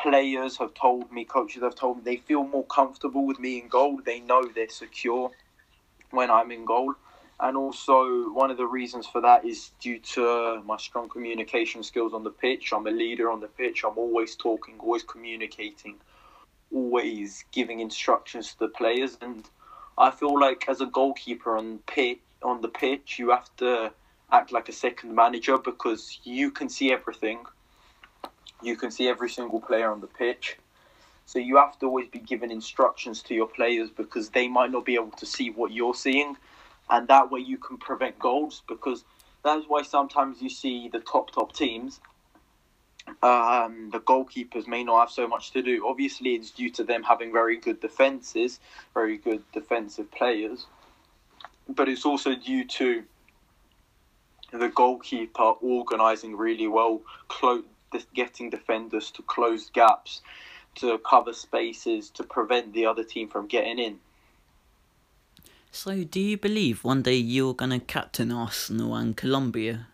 players 0.02 0.58
have 0.58 0.74
told 0.74 1.10
me, 1.10 1.24
coaches 1.24 1.64
have 1.64 1.76
told 1.76 1.98
me, 1.98 2.04
they 2.04 2.18
feel 2.18 2.44
more 2.44 2.66
comfortable 2.66 3.26
with 3.26 3.40
me 3.40 3.62
in 3.62 3.70
goal. 3.70 4.02
They 4.04 4.20
know 4.20 4.44
they're 4.54 4.68
secure 4.68 5.32
when 6.14 6.30
I'm 6.30 6.52
in 6.52 6.64
goal. 6.64 6.94
And 7.40 7.58
also, 7.58 8.30
one 8.32 8.52
of 8.52 8.58
the 8.58 8.66
reasons 8.66 9.08
for 9.08 9.20
that 9.22 9.44
is 9.44 9.72
due 9.82 10.00
to 10.00 10.62
my 10.66 10.78
strong 10.78 11.10
communication 11.10 11.84
skills 11.84 12.14
on 12.14 12.24
the 12.24 12.30
pitch. 12.30 12.72
I'm 12.72 12.88
a 12.88 12.92
leader 12.92 13.30
on 13.30 13.42
the 13.42 13.48
pitch. 13.48 13.84
I'm 13.84 13.98
always 13.98 14.36
talking, 14.36 14.76
always 14.80 15.04
communicating, 15.04 15.96
always 16.72 17.44
giving 17.52 17.80
instructions 17.80 18.54
to 18.54 18.60
the 18.60 18.68
players. 18.68 19.18
And 19.22 19.44
I 19.98 20.12
feel 20.12 20.40
like 20.40 20.70
as 20.70 20.80
a 20.80 20.86
goalkeeper 20.86 21.58
on 21.58 21.80
pitch, 21.80 22.20
on 22.44 22.62
the 22.62 22.70
pitch, 22.70 23.18
you 23.18 23.32
have 23.32 23.54
to 23.58 23.92
act 24.32 24.52
like 24.52 24.70
a 24.70 24.74
second 24.74 25.14
manager 25.14 25.58
because 25.58 26.20
you 26.24 26.52
can 26.52 26.70
see 26.70 26.94
everything. 26.94 27.40
You 28.62 28.78
can 28.78 28.92
see 28.92 29.08
every 29.08 29.30
single 29.30 29.60
player 29.60 29.92
on 29.92 30.02
the 30.02 30.08
pitch. 30.08 30.58
So 31.26 31.40
you 31.40 31.58
have 31.58 31.80
to 31.80 31.86
always 31.88 32.08
be 32.08 32.20
giving 32.20 32.52
instructions 32.52 33.22
to 33.24 33.34
your 33.34 33.48
players 33.48 33.90
because 33.90 34.30
they 34.30 34.48
might 34.48 34.72
not 34.72 34.86
be 34.86 34.96
able 34.96 35.12
to 35.12 35.26
see 35.26 35.50
what 35.50 35.72
you're 35.72 35.96
seeing, 35.96 36.36
and 36.90 37.08
that 37.08 37.32
way 37.32 37.40
you 37.40 37.58
can 37.58 37.78
prevent 37.78 38.20
goals. 38.20 38.62
Because 38.68 39.06
that's 39.44 39.66
why 39.68 39.84
sometimes 39.84 40.42
you 40.42 40.50
see 40.50 40.90
the 40.90 41.00
top 41.00 41.32
top 41.32 41.54
teams, 41.54 42.02
um, 43.22 43.90
the 43.92 44.00
goalkeepers 44.00 44.68
may 44.68 44.84
not 44.84 45.00
have 45.00 45.10
so 45.10 45.28
much 45.28 45.52
to 45.52 45.62
do. 45.62 45.88
Obviously, 45.88 46.36
it's 46.36 46.52
due 46.52 46.70
to 46.72 46.84
them 46.84 47.04
having 47.04 47.32
very 47.32 47.58
good 47.58 47.80
defenses, 47.80 48.60
very 48.94 49.18
good 49.18 49.44
defensive 49.54 50.12
players, 50.12 50.68
but 51.70 51.90
it's 51.90 52.06
also 52.06 52.36
due 52.36 52.66
to 52.66 53.04
the 54.52 54.70
goalkeeper 54.70 55.54
organising 55.62 56.36
really 56.36 56.68
well, 56.68 57.02
clo- 57.28 57.64
getting 58.14 58.50
defenders 58.50 59.10
to 59.12 59.22
close 59.24 59.70
gaps 59.72 60.22
to 60.76 60.98
cover 61.00 61.34
spaces 61.34 62.10
to 62.12 62.24
prevent 62.24 62.74
the 62.74 62.86
other 62.86 63.04
team 63.04 63.28
from 63.28 63.48
getting 63.48 63.80
in. 63.80 64.00
So, 65.72 66.04
do 66.04 66.20
you 66.20 66.38
believe 66.38 66.84
one 66.84 67.02
day 67.02 67.16
you're 67.16 67.56
going 67.56 67.72
to 67.72 67.80
captain 67.80 68.32
Arsenal 68.32 68.96
and 68.96 69.18
Colombia? 69.18 69.88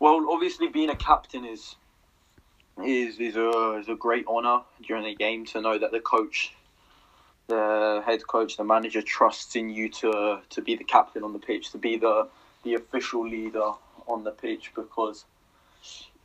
Well, 0.00 0.26
obviously, 0.28 0.68
being 0.68 0.90
a 0.90 0.96
captain 0.96 1.44
is 1.44 1.76
is 2.82 3.20
is 3.20 3.36
a 3.36 3.78
is 3.78 3.88
a 3.88 3.94
great 3.94 4.26
honour 4.26 4.62
during 4.82 5.04
the 5.04 5.14
game 5.14 5.44
to 5.46 5.60
know 5.60 5.78
that 5.78 5.92
the 5.92 6.00
coach, 6.00 6.52
the 7.46 8.02
head 8.04 8.26
coach, 8.26 8.56
the 8.56 8.64
manager 8.64 9.02
trusts 9.02 9.54
in 9.54 9.70
you 9.70 9.88
to 9.88 10.40
to 10.50 10.60
be 10.60 10.74
the 10.74 10.84
captain 10.84 11.22
on 11.22 11.32
the 11.32 11.38
pitch, 11.38 11.70
to 11.70 11.78
be 11.78 11.96
the 11.96 12.28
the 12.64 12.74
official 12.74 13.26
leader 13.26 13.70
on 14.08 14.24
the 14.24 14.32
pitch 14.32 14.72
because 14.74 15.24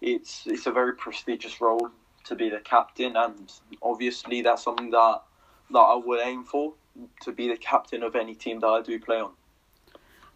it's 0.02 0.48
it's 0.48 0.66
a 0.66 0.72
very 0.72 0.96
prestigious 0.96 1.62
role 1.62 1.92
to 2.30 2.36
be 2.36 2.50
the 2.50 2.60
captain, 2.60 3.16
and 3.18 3.52
obviously 3.82 4.42
that's 4.42 4.64
something 4.64 4.90
that 4.92 5.22
that 5.72 5.80
I 5.80 5.96
would 5.96 6.20
aim 6.22 6.44
for 6.44 6.74
to 7.22 7.32
be 7.32 7.48
the 7.48 7.58
captain 7.58 8.02
of 8.02 8.16
any 8.16 8.34
team 8.34 8.60
that 8.62 8.68
I 8.68 8.82
do 8.82 9.00
play 9.00 9.20
on. 9.20 9.32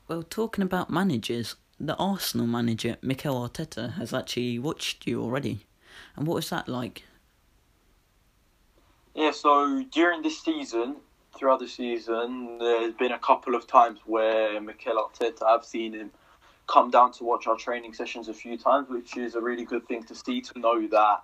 Well, 0.07 0.23
talking 0.23 0.63
about 0.63 0.89
managers, 0.89 1.55
the 1.79 1.95
Arsenal 1.95 2.45
manager 2.45 2.97
Mikel 3.01 3.35
Arteta 3.35 3.93
has 3.93 4.13
actually 4.13 4.59
watched 4.59 5.07
you 5.07 5.21
already, 5.21 5.65
and 6.15 6.27
what 6.27 6.35
was 6.35 6.49
that 6.49 6.67
like? 6.67 7.03
Yeah, 9.15 9.31
so 9.31 9.83
during 9.91 10.23
this 10.23 10.41
season, 10.41 10.95
throughout 11.35 11.59
the 11.59 11.67
season, 11.67 12.57
there's 12.57 12.93
been 12.93 13.11
a 13.11 13.19
couple 13.19 13.55
of 13.55 13.67
times 13.67 13.99
where 14.05 14.59
Mikel 14.59 14.95
Arteta, 14.95 15.43
I've 15.43 15.65
seen 15.65 15.93
him 15.93 16.11
come 16.67 16.89
down 16.89 17.11
to 17.13 17.23
watch 17.23 17.47
our 17.47 17.55
training 17.55 17.93
sessions 17.93 18.27
a 18.29 18.33
few 18.33 18.57
times, 18.57 18.89
which 18.89 19.17
is 19.17 19.35
a 19.35 19.41
really 19.41 19.65
good 19.65 19.87
thing 19.87 20.03
to 20.03 20.15
see 20.15 20.41
to 20.41 20.59
know 20.59 20.87
that 20.87 21.23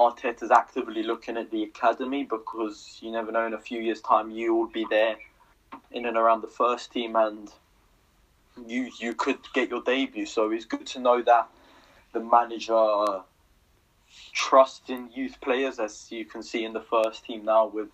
Arteta's 0.00 0.50
actively 0.50 1.02
looking 1.02 1.36
at 1.36 1.50
the 1.50 1.62
academy 1.62 2.24
because 2.24 2.98
you 3.02 3.12
never 3.12 3.30
know 3.30 3.46
in 3.46 3.52
a 3.52 3.60
few 3.60 3.80
years' 3.80 4.00
time 4.00 4.30
you 4.30 4.54
will 4.54 4.68
be 4.68 4.86
there 4.88 5.16
in 5.92 6.06
and 6.06 6.16
around 6.16 6.40
the 6.40 6.48
first 6.48 6.90
team 6.90 7.16
and 7.16 7.52
you 8.66 8.90
you 8.98 9.14
could 9.14 9.38
get 9.52 9.68
your 9.68 9.82
debut. 9.82 10.24
So 10.24 10.50
it's 10.50 10.64
good 10.64 10.86
to 10.86 11.00
know 11.00 11.20
that 11.22 11.48
the 12.14 12.20
manager 12.20 13.22
trusts 14.32 14.88
in 14.88 15.10
youth 15.14 15.36
players, 15.42 15.78
as 15.78 16.10
you 16.10 16.24
can 16.24 16.42
see 16.42 16.64
in 16.64 16.72
the 16.72 16.80
first 16.80 17.24
team 17.26 17.44
now 17.44 17.66
with 17.66 17.88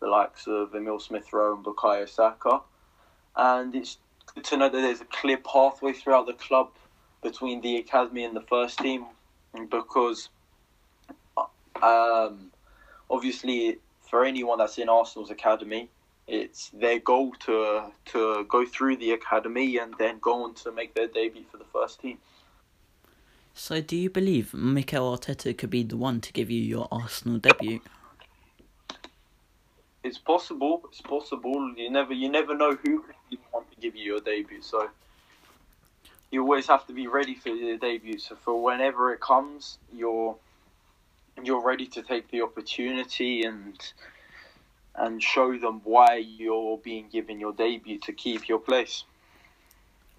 the 0.00 0.06
likes 0.06 0.46
of 0.46 0.74
Emile 0.74 1.00
Smith 1.00 1.32
Rowe 1.32 1.56
and 1.56 1.64
Bukayo 1.64 2.08
Saka. 2.08 2.60
And 3.36 3.74
it's 3.74 3.98
good 4.34 4.44
to 4.44 4.56
know 4.56 4.68
that 4.68 4.80
there's 4.80 5.00
a 5.00 5.06
clear 5.06 5.36
pathway 5.38 5.92
throughout 5.92 6.26
the 6.26 6.32
club 6.34 6.70
between 7.22 7.60
the 7.60 7.76
academy 7.76 8.24
and 8.24 8.36
the 8.36 8.40
first 8.40 8.78
team 8.78 9.06
because 9.68 10.30
um, 11.82 12.50
obviously, 13.08 13.78
for 14.00 14.24
anyone 14.24 14.58
that's 14.58 14.78
in 14.78 14.88
Arsenal's 14.88 15.30
academy, 15.30 15.88
it's 16.26 16.70
their 16.70 16.98
goal 16.98 17.32
to 17.40 17.90
to 18.06 18.44
go 18.48 18.64
through 18.64 18.96
the 18.96 19.12
academy 19.12 19.78
and 19.78 19.94
then 19.98 20.18
go 20.20 20.44
on 20.44 20.54
to 20.54 20.72
make 20.72 20.94
their 20.94 21.08
debut 21.08 21.44
for 21.50 21.56
the 21.56 21.64
first 21.72 22.00
team. 22.00 22.18
So, 23.52 23.80
do 23.80 23.96
you 23.96 24.08
believe 24.08 24.54
Mikel 24.54 25.16
Arteta 25.16 25.56
could 25.56 25.70
be 25.70 25.82
the 25.82 25.96
one 25.96 26.20
to 26.20 26.32
give 26.32 26.50
you 26.50 26.62
your 26.62 26.88
Arsenal 26.90 27.38
debut? 27.38 27.80
It's 30.02 30.18
possible. 30.18 30.82
It's 30.90 31.00
possible. 31.02 31.74
You 31.76 31.90
never 31.90 32.14
you 32.14 32.28
never 32.28 32.56
know 32.56 32.74
who 32.74 33.02
could 33.02 33.38
want 33.52 33.70
to 33.72 33.80
give 33.80 33.96
you 33.96 34.04
your 34.04 34.20
debut. 34.20 34.62
So 34.62 34.88
you 36.30 36.42
always 36.42 36.66
have 36.68 36.86
to 36.86 36.92
be 36.92 37.06
ready 37.06 37.34
for 37.34 37.50
your 37.50 37.76
debut. 37.76 38.18
So 38.18 38.36
for 38.36 38.62
whenever 38.62 39.12
it 39.12 39.20
comes, 39.20 39.78
you're 39.92 40.36
you're 41.44 41.62
ready 41.62 41.86
to 41.86 42.02
take 42.02 42.30
the 42.30 42.42
opportunity 42.42 43.42
and 43.42 43.78
and 44.96 45.22
show 45.22 45.56
them 45.56 45.80
why 45.84 46.16
you're 46.16 46.78
being 46.78 47.08
given 47.08 47.40
your 47.40 47.52
debut 47.52 47.98
to 48.00 48.12
keep 48.12 48.48
your 48.48 48.58
place. 48.58 49.04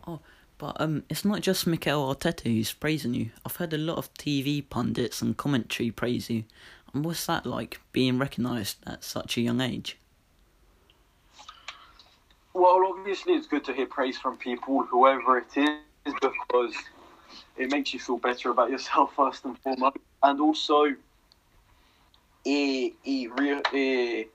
Oh, 0.07 0.19
but 0.57 0.79
um, 0.79 1.03
it's 1.09 1.25
not 1.25 1.41
just 1.41 1.67
Mikel 1.67 2.13
Arteta 2.13 2.43
who's 2.43 2.71
praising 2.71 3.13
you. 3.13 3.31
I've 3.45 3.57
heard 3.57 3.73
a 3.73 3.77
lot 3.77 3.97
of 3.97 4.13
TV 4.13 4.67
pundits 4.67 5.21
and 5.21 5.35
commentary 5.35 5.91
praise 5.91 6.29
you. 6.29 6.45
And 6.93 7.05
what's 7.05 7.25
that 7.25 7.45
like, 7.45 7.79
being 7.91 8.17
recognised 8.19 8.77
at 8.85 9.03
such 9.03 9.37
a 9.37 9.41
young 9.41 9.61
age? 9.61 9.97
Well, 12.53 12.81
obviously, 12.85 13.33
it's 13.33 13.47
good 13.47 13.63
to 13.65 13.73
hear 13.73 13.85
praise 13.85 14.17
from 14.17 14.37
people, 14.37 14.83
whoever 14.83 15.37
it 15.37 15.57
is, 15.57 16.13
because 16.21 16.75
it 17.57 17.71
makes 17.71 17.93
you 17.93 17.99
feel 17.99 18.17
better 18.17 18.49
about 18.49 18.69
yourself 18.69 19.13
first 19.15 19.45
and 19.45 19.57
foremost, 19.59 19.97
and 20.23 20.41
also 20.41 20.93
it 22.45 22.93
it, 23.03 23.31
re- 23.39 24.27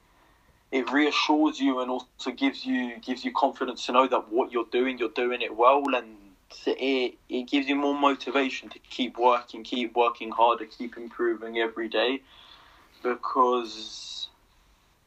it 0.72 0.90
reassures 0.90 1.60
you 1.60 1.80
and 1.80 1.90
also 1.90 2.30
gives 2.36 2.64
you 2.64 2.98
gives 3.00 3.24
you 3.24 3.32
confidence 3.32 3.86
to 3.86 3.92
know 3.92 4.06
that 4.06 4.30
what 4.30 4.52
you're 4.52 4.66
doing 4.70 4.98
you're 4.98 5.08
doing 5.10 5.42
it 5.42 5.56
well 5.56 5.82
and 5.94 6.16
it 6.66 7.14
it 7.28 7.48
gives 7.48 7.68
you 7.68 7.74
more 7.74 7.98
motivation 7.98 8.68
to 8.68 8.78
keep 8.78 9.18
working 9.18 9.64
keep 9.64 9.94
working 9.96 10.30
harder 10.30 10.66
keep 10.66 10.96
improving 10.96 11.58
every 11.58 11.88
day. 11.88 12.20
Because 13.02 14.28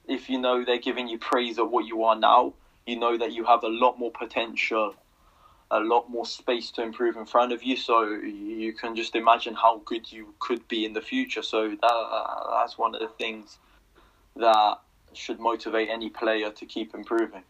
if 0.07 0.29
you 0.29 0.39
know 0.39 0.63
they're 0.65 0.79
giving 0.79 1.07
you 1.07 1.17
praise 1.17 1.57
at 1.59 1.69
what 1.69 1.85
you 1.85 2.03
are 2.03 2.15
now 2.17 2.53
you 2.85 2.97
know 2.97 3.17
that 3.17 3.31
you 3.31 3.45
have 3.45 3.63
a 3.63 3.67
lot 3.67 3.99
more 3.99 4.12
potential 4.12 4.95
a 5.71 5.79
lot 5.79 6.10
more 6.10 6.25
space 6.25 6.71
to 6.71 6.82
improve 6.82 7.15
in 7.15 7.25
front 7.25 7.51
of 7.51 7.63
you. 7.63 7.75
So 7.75 8.03
you 8.10 8.73
can 8.73 8.95
just 8.95 9.15
imagine 9.15 9.53
how 9.53 9.82
good 9.86 10.12
you 10.12 10.34
could 10.39 10.67
be 10.67 10.86
in 10.86 10.93
the 10.93 11.01
future. 11.01 11.43
So 11.43 11.69
that, 11.69 12.47
that's 12.51 12.77
one 12.77 12.95
of 12.95 13.01
the 13.01 13.08
things 13.08 13.60
that 14.36 14.79
should 15.13 15.39
motivate 15.39 15.89
any 15.89 16.10
player 16.10 16.49
to 16.51 16.65
keep 16.65 16.93
improving. 16.93 17.43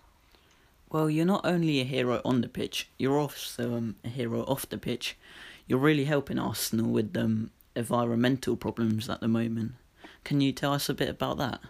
Well, 0.92 1.10
you're 1.10 1.26
not 1.26 1.46
only 1.46 1.80
a 1.80 1.84
hero 1.84 2.20
on 2.26 2.42
the 2.42 2.50
pitch, 2.50 2.90
you're 2.98 3.20
also 3.20 3.76
um, 3.76 3.96
a 4.04 4.10
hero 4.10 4.42
off 4.44 4.68
the 4.68 4.78
pitch. 4.78 5.16
You're 5.68 5.80
really 5.80 6.06
helping 6.06 6.40
Arsenal 6.40 6.90
with 6.90 7.16
um, 7.16 7.52
environmental 7.76 8.58
problems 8.58 9.08
at 9.08 9.22
the 9.22 9.28
moment. 9.28 9.74
Can 10.24 10.42
you 10.42 10.52
tell 10.52 10.74
us 10.74 10.90
a 10.90 10.96
bit 10.96 11.10
about 11.10 11.38
that? 11.38 11.62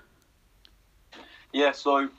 Yeah, 1.52 1.74
so 1.74 2.10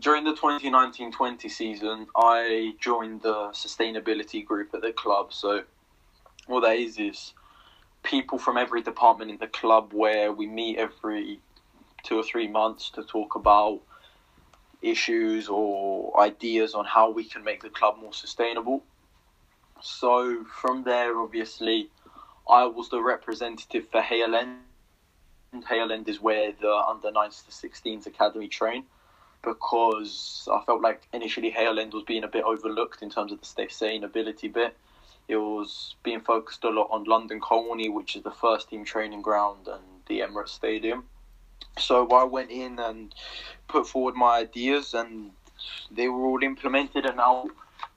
during 0.00 0.24
the 0.24 0.32
2019-20 0.32 1.50
season, 1.50 2.06
I 2.16 2.74
joined 2.80 3.22
the 3.22 3.50
sustainability 3.52 4.44
group 4.44 4.74
at 4.74 4.82
the 4.82 4.92
club. 4.92 5.32
So 5.32 5.62
what 6.46 6.60
that 6.60 6.76
is 6.76 6.98
is 6.98 7.34
people 8.02 8.38
from 8.38 8.56
every 8.56 8.82
department 8.82 9.30
in 9.30 9.38
the 9.38 9.48
club 9.48 9.92
where 9.92 10.32
we 10.32 10.46
meet 10.46 10.78
every 10.78 11.40
two 12.04 12.18
or 12.18 12.22
three 12.22 12.48
months 12.48 12.90
to 12.90 13.02
talk 13.02 13.34
about 13.34 13.80
issues 14.82 15.48
or 15.48 16.20
ideas 16.20 16.74
on 16.74 16.84
how 16.84 17.10
we 17.10 17.24
can 17.24 17.42
make 17.42 17.62
the 17.62 17.70
club 17.70 17.96
more 18.00 18.12
sustainable. 18.12 18.82
So 19.82 20.44
from 20.44 20.84
there, 20.84 21.18
obviously, 21.18 21.90
I 22.48 22.64
was 22.64 22.88
the 22.88 23.02
representative 23.02 23.88
for. 23.90 24.00
Hale 24.00 24.34
End 24.34 26.08
is 26.08 26.20
where 26.20 26.52
the 26.60 26.72
under 26.72 27.10
9s 27.10 27.44
to 27.46 27.50
16s 27.50 28.06
academy 28.06 28.48
train 28.48 28.84
because 29.42 30.48
I 30.52 30.62
felt 30.64 30.82
like 30.82 31.06
initially 31.12 31.50
Hale 31.50 31.78
End 31.78 31.92
was 31.92 32.02
being 32.02 32.24
a 32.24 32.28
bit 32.28 32.44
overlooked 32.44 33.02
in 33.02 33.10
terms 33.10 33.32
of 33.32 33.40
the 33.40 33.46
sustainability 33.46 34.52
bit. 34.52 34.76
It 35.28 35.36
was 35.36 35.96
being 36.02 36.20
focused 36.20 36.64
a 36.64 36.70
lot 36.70 36.88
on 36.90 37.04
London 37.04 37.40
Colney, 37.40 37.88
which 37.88 38.16
is 38.16 38.22
the 38.22 38.30
first 38.30 38.70
team 38.70 38.84
training 38.84 39.22
ground, 39.22 39.66
and 39.66 39.82
the 40.06 40.20
Emirates 40.20 40.50
Stadium. 40.50 41.04
So 41.78 42.08
I 42.08 42.24
went 42.24 42.50
in 42.50 42.78
and 42.78 43.14
put 43.68 43.86
forward 43.86 44.14
my 44.14 44.38
ideas, 44.38 44.94
and 44.94 45.32
they 45.90 46.08
were 46.08 46.24
all 46.26 46.42
implemented, 46.42 47.06
and 47.06 47.16
now 47.16 47.48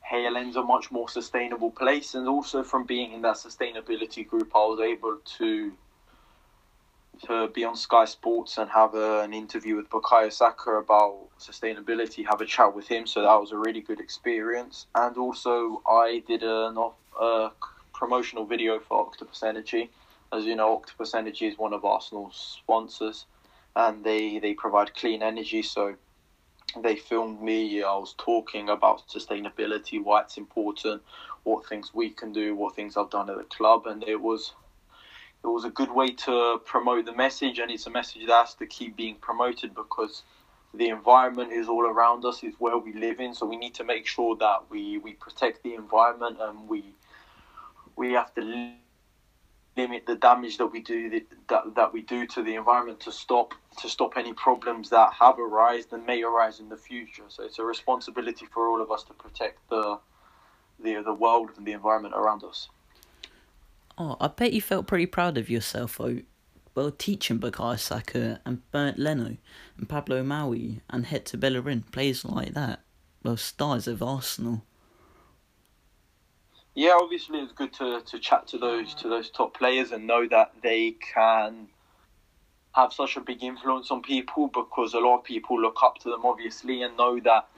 Hale 0.02 0.38
End's 0.38 0.56
a 0.56 0.64
much 0.64 0.92
more 0.92 1.08
sustainable 1.08 1.70
place. 1.70 2.16
And 2.16 2.28
also 2.28 2.64
from 2.64 2.86
being 2.86 3.14
in 3.14 3.22
that 3.22 3.36
sustainability 3.36 4.28
group, 4.28 4.52
I 4.56 4.60
was 4.66 4.80
able 4.80 5.18
to 5.38 5.72
to 7.28 7.48
be 7.50 7.64
on 7.64 7.76
Sky 7.76 8.06
Sports 8.06 8.58
and 8.58 8.70
have 8.70 8.96
a, 8.96 9.22
an 9.22 9.34
interview 9.34 9.76
with 9.76 9.90
Bukayo 9.90 10.32
Saka 10.32 10.72
about 10.72 11.28
sustainability, 11.40 12.26
have 12.28 12.42
a 12.42 12.46
chat 12.46 12.74
with 12.76 12.88
him. 12.88 13.06
So 13.08 13.22
that 13.22 13.40
was 13.40 13.52
a 13.52 13.58
really 13.58 13.82
good 13.82 14.00
experience. 14.00 14.88
And 14.96 15.18
also, 15.18 15.82
I 15.88 16.24
did 16.28 16.44
an 16.44 16.78
a 17.20 17.52
promotional 17.94 18.46
video 18.46 18.80
for 18.80 19.06
Octopus 19.06 19.44
Energy. 19.44 19.90
As 20.32 20.46
you 20.46 20.56
know, 20.56 20.74
Octopus 20.74 21.14
Energy 21.14 21.48
is 21.48 21.58
one 21.58 21.74
of 21.74 21.84
Arsenal's 21.84 22.58
sponsors, 22.62 23.26
and 23.76 24.04
they 24.04 24.40
they 24.40 24.54
provide 24.54 24.94
clean 24.96 25.22
energy. 25.22 25.62
So 25.62 25.96
they 26.82 26.96
filmed 26.96 27.42
me. 27.42 27.84
I 27.84 27.96
was 27.96 28.16
talking 28.18 28.70
about 28.70 29.08
sustainability, 29.08 30.02
why 30.04 30.22
it's 30.22 30.38
important, 30.38 31.02
what 31.44 31.68
things 31.68 31.92
we 31.94 32.12
can 32.12 32.32
do, 32.32 32.56
what 32.56 32.76
things 32.76 32.96
I've 32.96 33.10
done 33.10 33.30
at 33.30 33.38
the 33.38 33.44
club, 33.44 33.88
and 33.88 34.04
it 34.04 34.22
was 34.22 34.54
it 35.44 35.48
was 35.48 35.64
a 35.64 35.70
good 35.70 35.92
way 35.92 36.12
to 36.12 36.60
promote 36.66 37.06
the 37.06 37.16
message, 37.16 37.60
and 37.60 37.72
it's 37.72 37.88
a 37.88 37.90
message 37.90 38.28
that 38.28 38.34
has 38.34 38.54
to 38.56 38.66
keep 38.66 38.96
being 38.96 39.16
promoted 39.16 39.74
because 39.74 40.24
the 40.74 40.90
environment 40.90 41.52
is 41.52 41.68
all 41.68 41.86
around 41.86 42.26
us, 42.26 42.44
it's 42.44 42.60
where 42.60 42.78
we 42.78 42.94
live 42.94 43.20
in, 43.20 43.34
so 43.34 43.46
we 43.46 43.58
need 43.58 43.74
to 43.76 43.84
make 43.84 44.06
sure 44.06 44.36
that 44.36 44.60
we, 44.70 44.98
we 45.00 45.14
protect 45.14 45.64
the 45.64 45.74
environment 45.74 46.38
and 46.40 46.68
we 46.68 46.96
we 47.96 48.14
have 48.14 48.34
to 48.34 48.42
limit 49.76 50.06
the 50.06 50.16
damage 50.16 50.58
that 50.58 50.68
we 50.68 50.82
do 50.82 51.22
that, 51.50 51.76
that 51.76 51.94
we 51.94 52.02
do 52.02 52.26
to 52.28 52.42
the 52.44 52.56
environment 52.56 53.00
to 53.02 53.12
stop 53.12 53.54
to 53.78 53.90
stop 53.90 54.14
any 54.16 54.34
problems 54.34 54.90
that 54.90 55.12
have 55.14 55.38
arisen 55.38 55.96
and 55.96 56.06
may 56.06 56.22
arise 56.24 56.60
in 56.60 56.70
the 56.70 56.78
future. 56.78 57.24
So 57.28 57.44
it's 57.44 57.60
a 57.60 57.64
responsibility 57.64 58.46
for 58.54 58.70
all 58.70 58.82
of 58.82 58.90
us 58.92 59.04
to 59.04 59.14
protect 59.14 59.70
the 59.70 60.00
the 60.82 61.02
the 61.04 61.14
world 61.14 61.50
and 61.58 61.66
the 61.66 61.74
environment 61.74 62.14
around 62.16 62.44
us. 62.44 62.70
Oh, 64.02 64.16
I 64.22 64.28
bet 64.30 64.54
you 64.54 64.62
felt 64.62 64.88
pretty 64.88 65.08
proud 65.08 65.38
of 65.38 65.50
yourself, 65.50 65.98
though. 65.98 66.22
Well, 66.74 66.90
teaching 66.92 67.38
Bukayo 67.38 67.78
Saka 67.78 68.40
and 68.46 68.62
Bernd 68.72 68.98
Leno 68.98 69.36
and 69.78 69.90
Pablo 69.90 70.24
Mari 70.24 70.80
and 70.90 71.06
Hector 71.06 71.36
Bellerin, 71.36 71.84
players 71.92 72.24
like 72.24 72.54
that, 72.54 72.80
well, 73.24 73.36
stars 73.36 73.88
of 73.88 74.02
Arsenal. 74.02 74.64
Yeah, 76.76 76.98
obviously 77.02 77.40
it's 77.40 77.52
good 77.52 77.74
to, 77.74 78.02
to 78.06 78.20
chat 78.20 78.48
to 78.48 78.58
those 78.58 78.94
to 78.96 79.10
those 79.10 79.30
top 79.30 79.58
players 79.58 79.92
and 79.92 80.08
know 80.08 80.26
that 80.30 80.54
they 80.64 80.92
can 80.92 81.68
have 82.74 82.94
such 82.94 83.18
a 83.18 83.22
big 83.22 83.44
influence 83.44 83.92
on 83.92 84.02
people 84.02 84.48
because 84.48 84.94
a 84.94 85.00
lot 85.00 85.18
of 85.18 85.24
people 85.26 85.60
look 85.60 85.80
up 85.84 85.98
to 85.98 86.10
them 86.10 86.22
obviously 86.24 86.84
and 86.84 86.96
know 86.96 87.20
that 87.20 87.50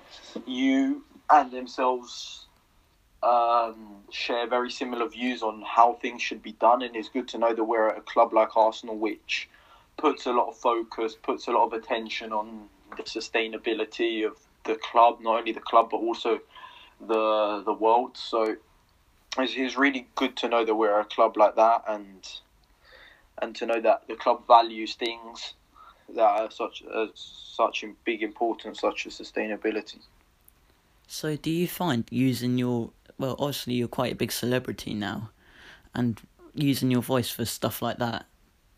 you 0.47 1.03
and 1.29 1.51
themselves 1.51 2.47
um, 3.23 4.03
share 4.09 4.47
very 4.47 4.71
similar 4.71 5.07
views 5.07 5.43
on 5.43 5.63
how 5.65 5.93
things 5.93 6.21
should 6.21 6.41
be 6.41 6.53
done, 6.53 6.81
and 6.81 6.95
it's 6.95 7.09
good 7.09 7.27
to 7.29 7.37
know 7.37 7.53
that 7.53 7.63
we're 7.63 7.89
at 7.89 7.97
a 7.97 8.01
club 8.01 8.33
like 8.33 8.55
Arsenal, 8.57 8.97
which 8.97 9.49
puts 9.97 10.25
a 10.25 10.31
lot 10.31 10.49
of 10.49 10.57
focus, 10.57 11.15
puts 11.21 11.47
a 11.47 11.51
lot 11.51 11.65
of 11.65 11.73
attention 11.73 12.33
on 12.33 12.67
the 12.97 13.03
sustainability 13.03 14.25
of 14.25 14.37
the 14.65 14.75
club, 14.75 15.19
not 15.21 15.39
only 15.39 15.51
the 15.51 15.59
club 15.59 15.89
but 15.91 15.97
also 15.97 16.39
the 16.99 17.63
the 17.65 17.73
world. 17.73 18.17
So 18.17 18.55
it's, 19.37 19.53
it's 19.55 19.77
really 19.77 20.07
good 20.15 20.35
to 20.37 20.49
know 20.49 20.65
that 20.65 20.75
we're 20.75 20.99
a 20.99 21.05
club 21.05 21.37
like 21.37 21.55
that, 21.55 21.83
and 21.87 22.27
and 23.41 23.55
to 23.55 23.65
know 23.65 23.79
that 23.81 24.07
the 24.07 24.15
club 24.15 24.45
values 24.47 24.95
things 24.95 25.53
that 26.15 26.21
are 26.21 26.51
such 26.51 26.83
as 26.95 27.09
such 27.15 27.85
big 28.03 28.23
importance, 28.23 28.81
such 28.81 29.05
as 29.05 29.13
sustainability. 29.13 29.99
So, 31.07 31.35
do 31.35 31.49
you 31.49 31.67
find 31.67 32.05
using 32.09 32.57
your 32.57 32.91
well, 33.21 33.35
obviously 33.37 33.75
you're 33.75 33.87
quite 33.87 34.13
a 34.13 34.15
big 34.15 34.31
celebrity 34.31 34.95
now, 34.95 35.29
and 35.93 36.19
using 36.55 36.89
your 36.89 37.03
voice 37.03 37.29
for 37.29 37.45
stuff 37.45 37.81
like 37.81 37.99
that, 37.99 38.25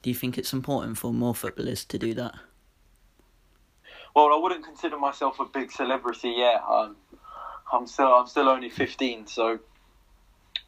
do 0.01 0.09
you 0.09 0.15
think 0.15 0.37
it's 0.37 0.51
important 0.51 0.97
for 0.97 1.13
more 1.13 1.33
footballers 1.33 1.85
to 1.85 1.97
do 1.97 2.13
that? 2.13 2.35
Well, 4.13 4.33
I 4.33 4.37
wouldn't 4.37 4.65
consider 4.65 4.97
myself 4.97 5.39
a 5.39 5.45
big 5.45 5.71
celebrity 5.71 6.35
yet. 6.37 6.61
Um, 6.69 6.97
I'm 7.71 7.87
still 7.87 8.13
I'm 8.13 8.27
still 8.27 8.49
only 8.49 8.69
15, 8.69 9.27
so 9.27 9.59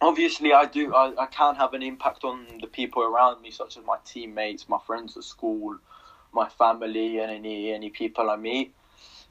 obviously 0.02 0.54
I 0.54 0.66
do 0.66 0.96
I, 0.96 1.14
I 1.24 1.26
can 1.28 1.56
have 1.56 1.74
an 1.74 1.84
impact 1.84 2.24
on 2.24 2.46
the 2.62 2.68
people 2.68 3.04
around 3.04 3.42
me, 3.42 3.52
such 3.52 3.78
as 3.78 3.84
my 3.86 3.98
teammates, 4.06 4.70
my 4.70 4.80
friends 4.88 5.18
at 5.18 5.24
school, 5.26 5.78
my 6.32 6.48
family, 6.48 7.20
and 7.20 7.30
any 7.30 7.74
any 7.74 7.90
people 7.90 8.30
I 8.30 8.38
meet. 8.38 8.74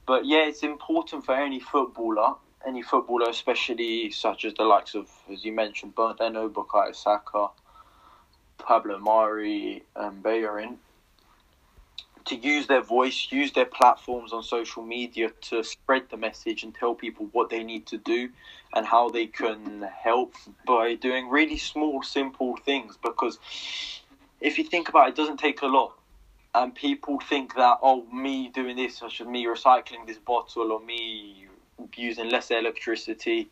But 0.07 0.26
yeah, 0.26 0.46
it's 0.46 0.62
important 0.62 1.24
for 1.24 1.35
any 1.35 1.61
footballer 1.61 2.35
any 2.66 2.83
footballer, 2.83 3.29
especially 3.29 4.11
such 4.11 4.44
as 4.44 4.55
the 4.55 4.64
likes 4.64 4.94
of, 4.94 5.09
as 5.31 5.44
you 5.44 5.53
mentioned, 5.53 5.94
Bernd 5.94 6.20
Leno, 6.20 6.48
Bukayo 6.48 6.94
Saka, 6.94 7.48
Pablo 8.59 8.98
Mari, 8.98 9.83
and 9.96 10.22
Bellerin, 10.22 10.79
to 12.27 12.37
use 12.37 12.66
their 12.66 12.81
voice, 12.81 13.29
use 13.31 13.53
their 13.53 13.66
platforms 13.66 14.33
on 14.33 14.42
social 14.42 14.83
media 14.83 15.31
to 15.42 15.62
spread 15.62 16.05
the 16.11 16.16
message 16.16 16.62
and 16.62 16.74
tell 16.74 16.94
people 16.94 17.29
what 17.33 17.50
they 17.50 17.62
need 17.62 17.87
to 17.87 17.98
do 17.98 18.31
and 18.72 18.87
how 18.87 19.11
they 19.11 19.27
can 19.27 19.83
help 19.83 20.35
by 20.66 20.94
doing 20.94 21.29
really 21.29 21.59
small, 21.59 22.03
simple 22.03 22.57
things. 22.64 22.96
Because 23.03 23.38
if 24.40 24.57
you 24.57 24.64
think 24.64 24.88
about 24.88 25.09
it, 25.09 25.11
it 25.11 25.16
doesn't 25.16 25.38
take 25.38 25.61
a 25.62 25.66
lot. 25.66 25.98
And 26.55 26.74
people 26.74 27.20
think 27.29 27.57
that, 27.57 27.79
oh, 27.83 28.07
me 28.07 28.48
doing 28.48 28.77
this, 28.77 28.96
such 28.96 29.20
as 29.20 29.27
me 29.27 29.44
recycling 29.44 30.07
this 30.07 30.18
bottle, 30.18 30.72
or 30.72 30.81
me 30.81 31.46
using 31.96 32.30
less 32.30 32.50
electricity 32.50 33.50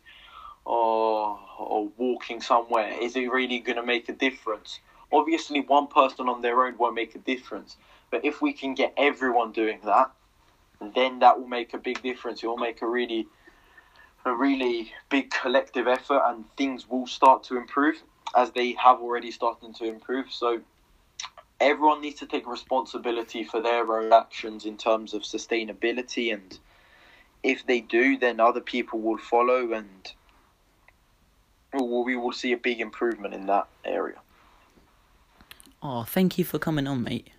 or 0.65 1.39
or 1.59 1.89
walking 1.97 2.41
somewhere 2.41 2.93
is 3.01 3.15
it 3.15 3.31
really 3.31 3.59
going 3.59 3.75
to 3.75 3.85
make 3.85 4.09
a 4.09 4.13
difference? 4.13 4.79
Obviously 5.11 5.61
one 5.61 5.87
person 5.87 6.27
on 6.29 6.41
their 6.41 6.65
own 6.65 6.77
won't 6.77 6.95
make 6.95 7.15
a 7.15 7.19
difference 7.19 7.77
but 8.11 8.23
if 8.25 8.41
we 8.41 8.53
can 8.53 8.73
get 8.73 8.93
everyone 8.97 9.51
doing 9.51 9.79
that 9.85 10.11
then 10.93 11.19
that 11.19 11.39
will 11.39 11.47
make 11.47 11.73
a 11.73 11.77
big 11.77 12.01
difference. 12.01 12.43
It 12.43 12.47
will 12.47 12.57
make 12.57 12.81
a 12.81 12.87
really 12.87 13.27
a 14.25 14.33
really 14.33 14.91
big 15.09 15.31
collective 15.31 15.87
effort 15.87 16.21
and 16.25 16.45
things 16.55 16.89
will 16.89 17.05
start 17.05 17.43
to 17.43 17.57
improve 17.57 18.01
as 18.37 18.51
they 18.51 18.71
have 18.73 19.01
already 19.01 19.31
started 19.31 19.75
to 19.75 19.85
improve. 19.85 20.31
So 20.31 20.61
everyone 21.59 22.01
needs 22.01 22.19
to 22.19 22.25
take 22.25 22.47
responsibility 22.47 23.43
for 23.43 23.61
their 23.61 23.85
own 23.91 24.13
actions 24.13 24.65
in 24.65 24.77
terms 24.77 25.13
of 25.13 25.23
sustainability 25.23 26.33
and 26.33 26.57
if 27.43 27.65
they 27.67 27.81
do, 27.81 28.17
then 28.17 28.39
other 28.39 28.61
people 28.61 28.99
will 28.99 29.17
follow, 29.17 29.73
and 29.73 30.11
we 31.73 32.15
will 32.15 32.31
see 32.31 32.53
a 32.53 32.57
big 32.57 32.79
improvement 32.79 33.33
in 33.33 33.45
that 33.47 33.67
area. 33.83 34.17
Oh, 35.81 36.03
thank 36.03 36.37
you 36.37 36.45
for 36.45 36.57
coming 36.59 36.87
on, 36.87 37.03
mate. 37.03 37.29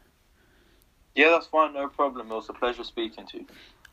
Yeah, 1.15 1.31
that's 1.31 1.47
fine, 1.47 1.73
no 1.73 1.89
problem. 1.89 2.31
It 2.31 2.35
was 2.35 2.49
a 2.49 2.53
pleasure 2.53 2.85
speaking 2.85 3.27
to 3.29 3.39
you. 3.39 3.47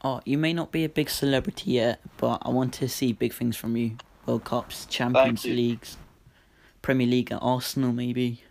Oh, 0.03 0.21
you 0.25 0.37
may 0.37 0.51
not 0.51 0.71
be 0.71 0.83
a 0.83 0.89
big 0.89 1.09
celebrity 1.09 1.71
yet, 1.71 2.01
but 2.17 2.41
I 2.41 2.49
want 2.49 2.73
to 2.75 2.89
see 2.89 3.13
big 3.13 3.33
things 3.33 3.55
from 3.55 3.77
you. 3.77 3.97
World 4.25 4.43
Cups, 4.43 4.85
Champions 4.87 5.45
Leagues, 5.45 5.97
Premier 6.81 7.07
League 7.07 7.31
at 7.31 7.39
Arsenal, 7.41 7.91
maybe. 7.91 8.43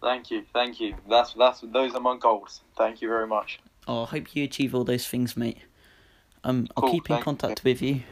Thank 0.00 0.30
you, 0.30 0.44
thank 0.54 0.80
you. 0.80 0.94
That's 1.08 1.34
that's 1.34 1.60
those 1.60 1.94
are 1.94 2.00
my 2.00 2.16
goals. 2.16 2.62
Thank 2.76 3.02
you 3.02 3.08
very 3.08 3.26
much. 3.26 3.60
Oh, 3.86 4.04
I 4.04 4.06
hope 4.06 4.34
you 4.34 4.44
achieve 4.44 4.74
all 4.74 4.84
those 4.84 5.06
things, 5.06 5.36
mate. 5.36 5.58
Um, 6.44 6.68
I'll 6.76 6.82
Cool, 6.82 6.92
keep 6.92 7.10
in 7.10 7.16
thank 7.16 7.26
you. 7.26 7.26
contact 7.26 7.64
with 7.64 7.82
you, 7.82 8.02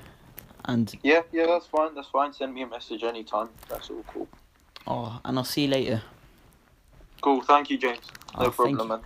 and 0.65 0.95
Yeah, 1.03 1.23
yeah, 1.33 1.47
that's 1.47 1.67
fine. 1.67 1.95
That's 1.95 2.09
fine. 2.09 2.33
Send 2.33 2.55
me 2.55 2.63
a 2.63 2.67
message 2.67 3.03
anytime. 3.05 3.49
That's 3.69 3.91
all 3.91 4.05
cool. 4.07 4.29
oh, 4.87 5.21
and 5.25 5.39
I'll 5.39 5.45
see 5.45 5.63
you 5.63 5.69
later. 5.69 6.03
Cool. 7.23 7.43
Thank 7.43 7.71
you, 7.71 7.79
James. 7.79 8.13
No 8.39 8.47
Oh, 8.47 8.51
problem, 8.51 8.89
man. 8.89 9.01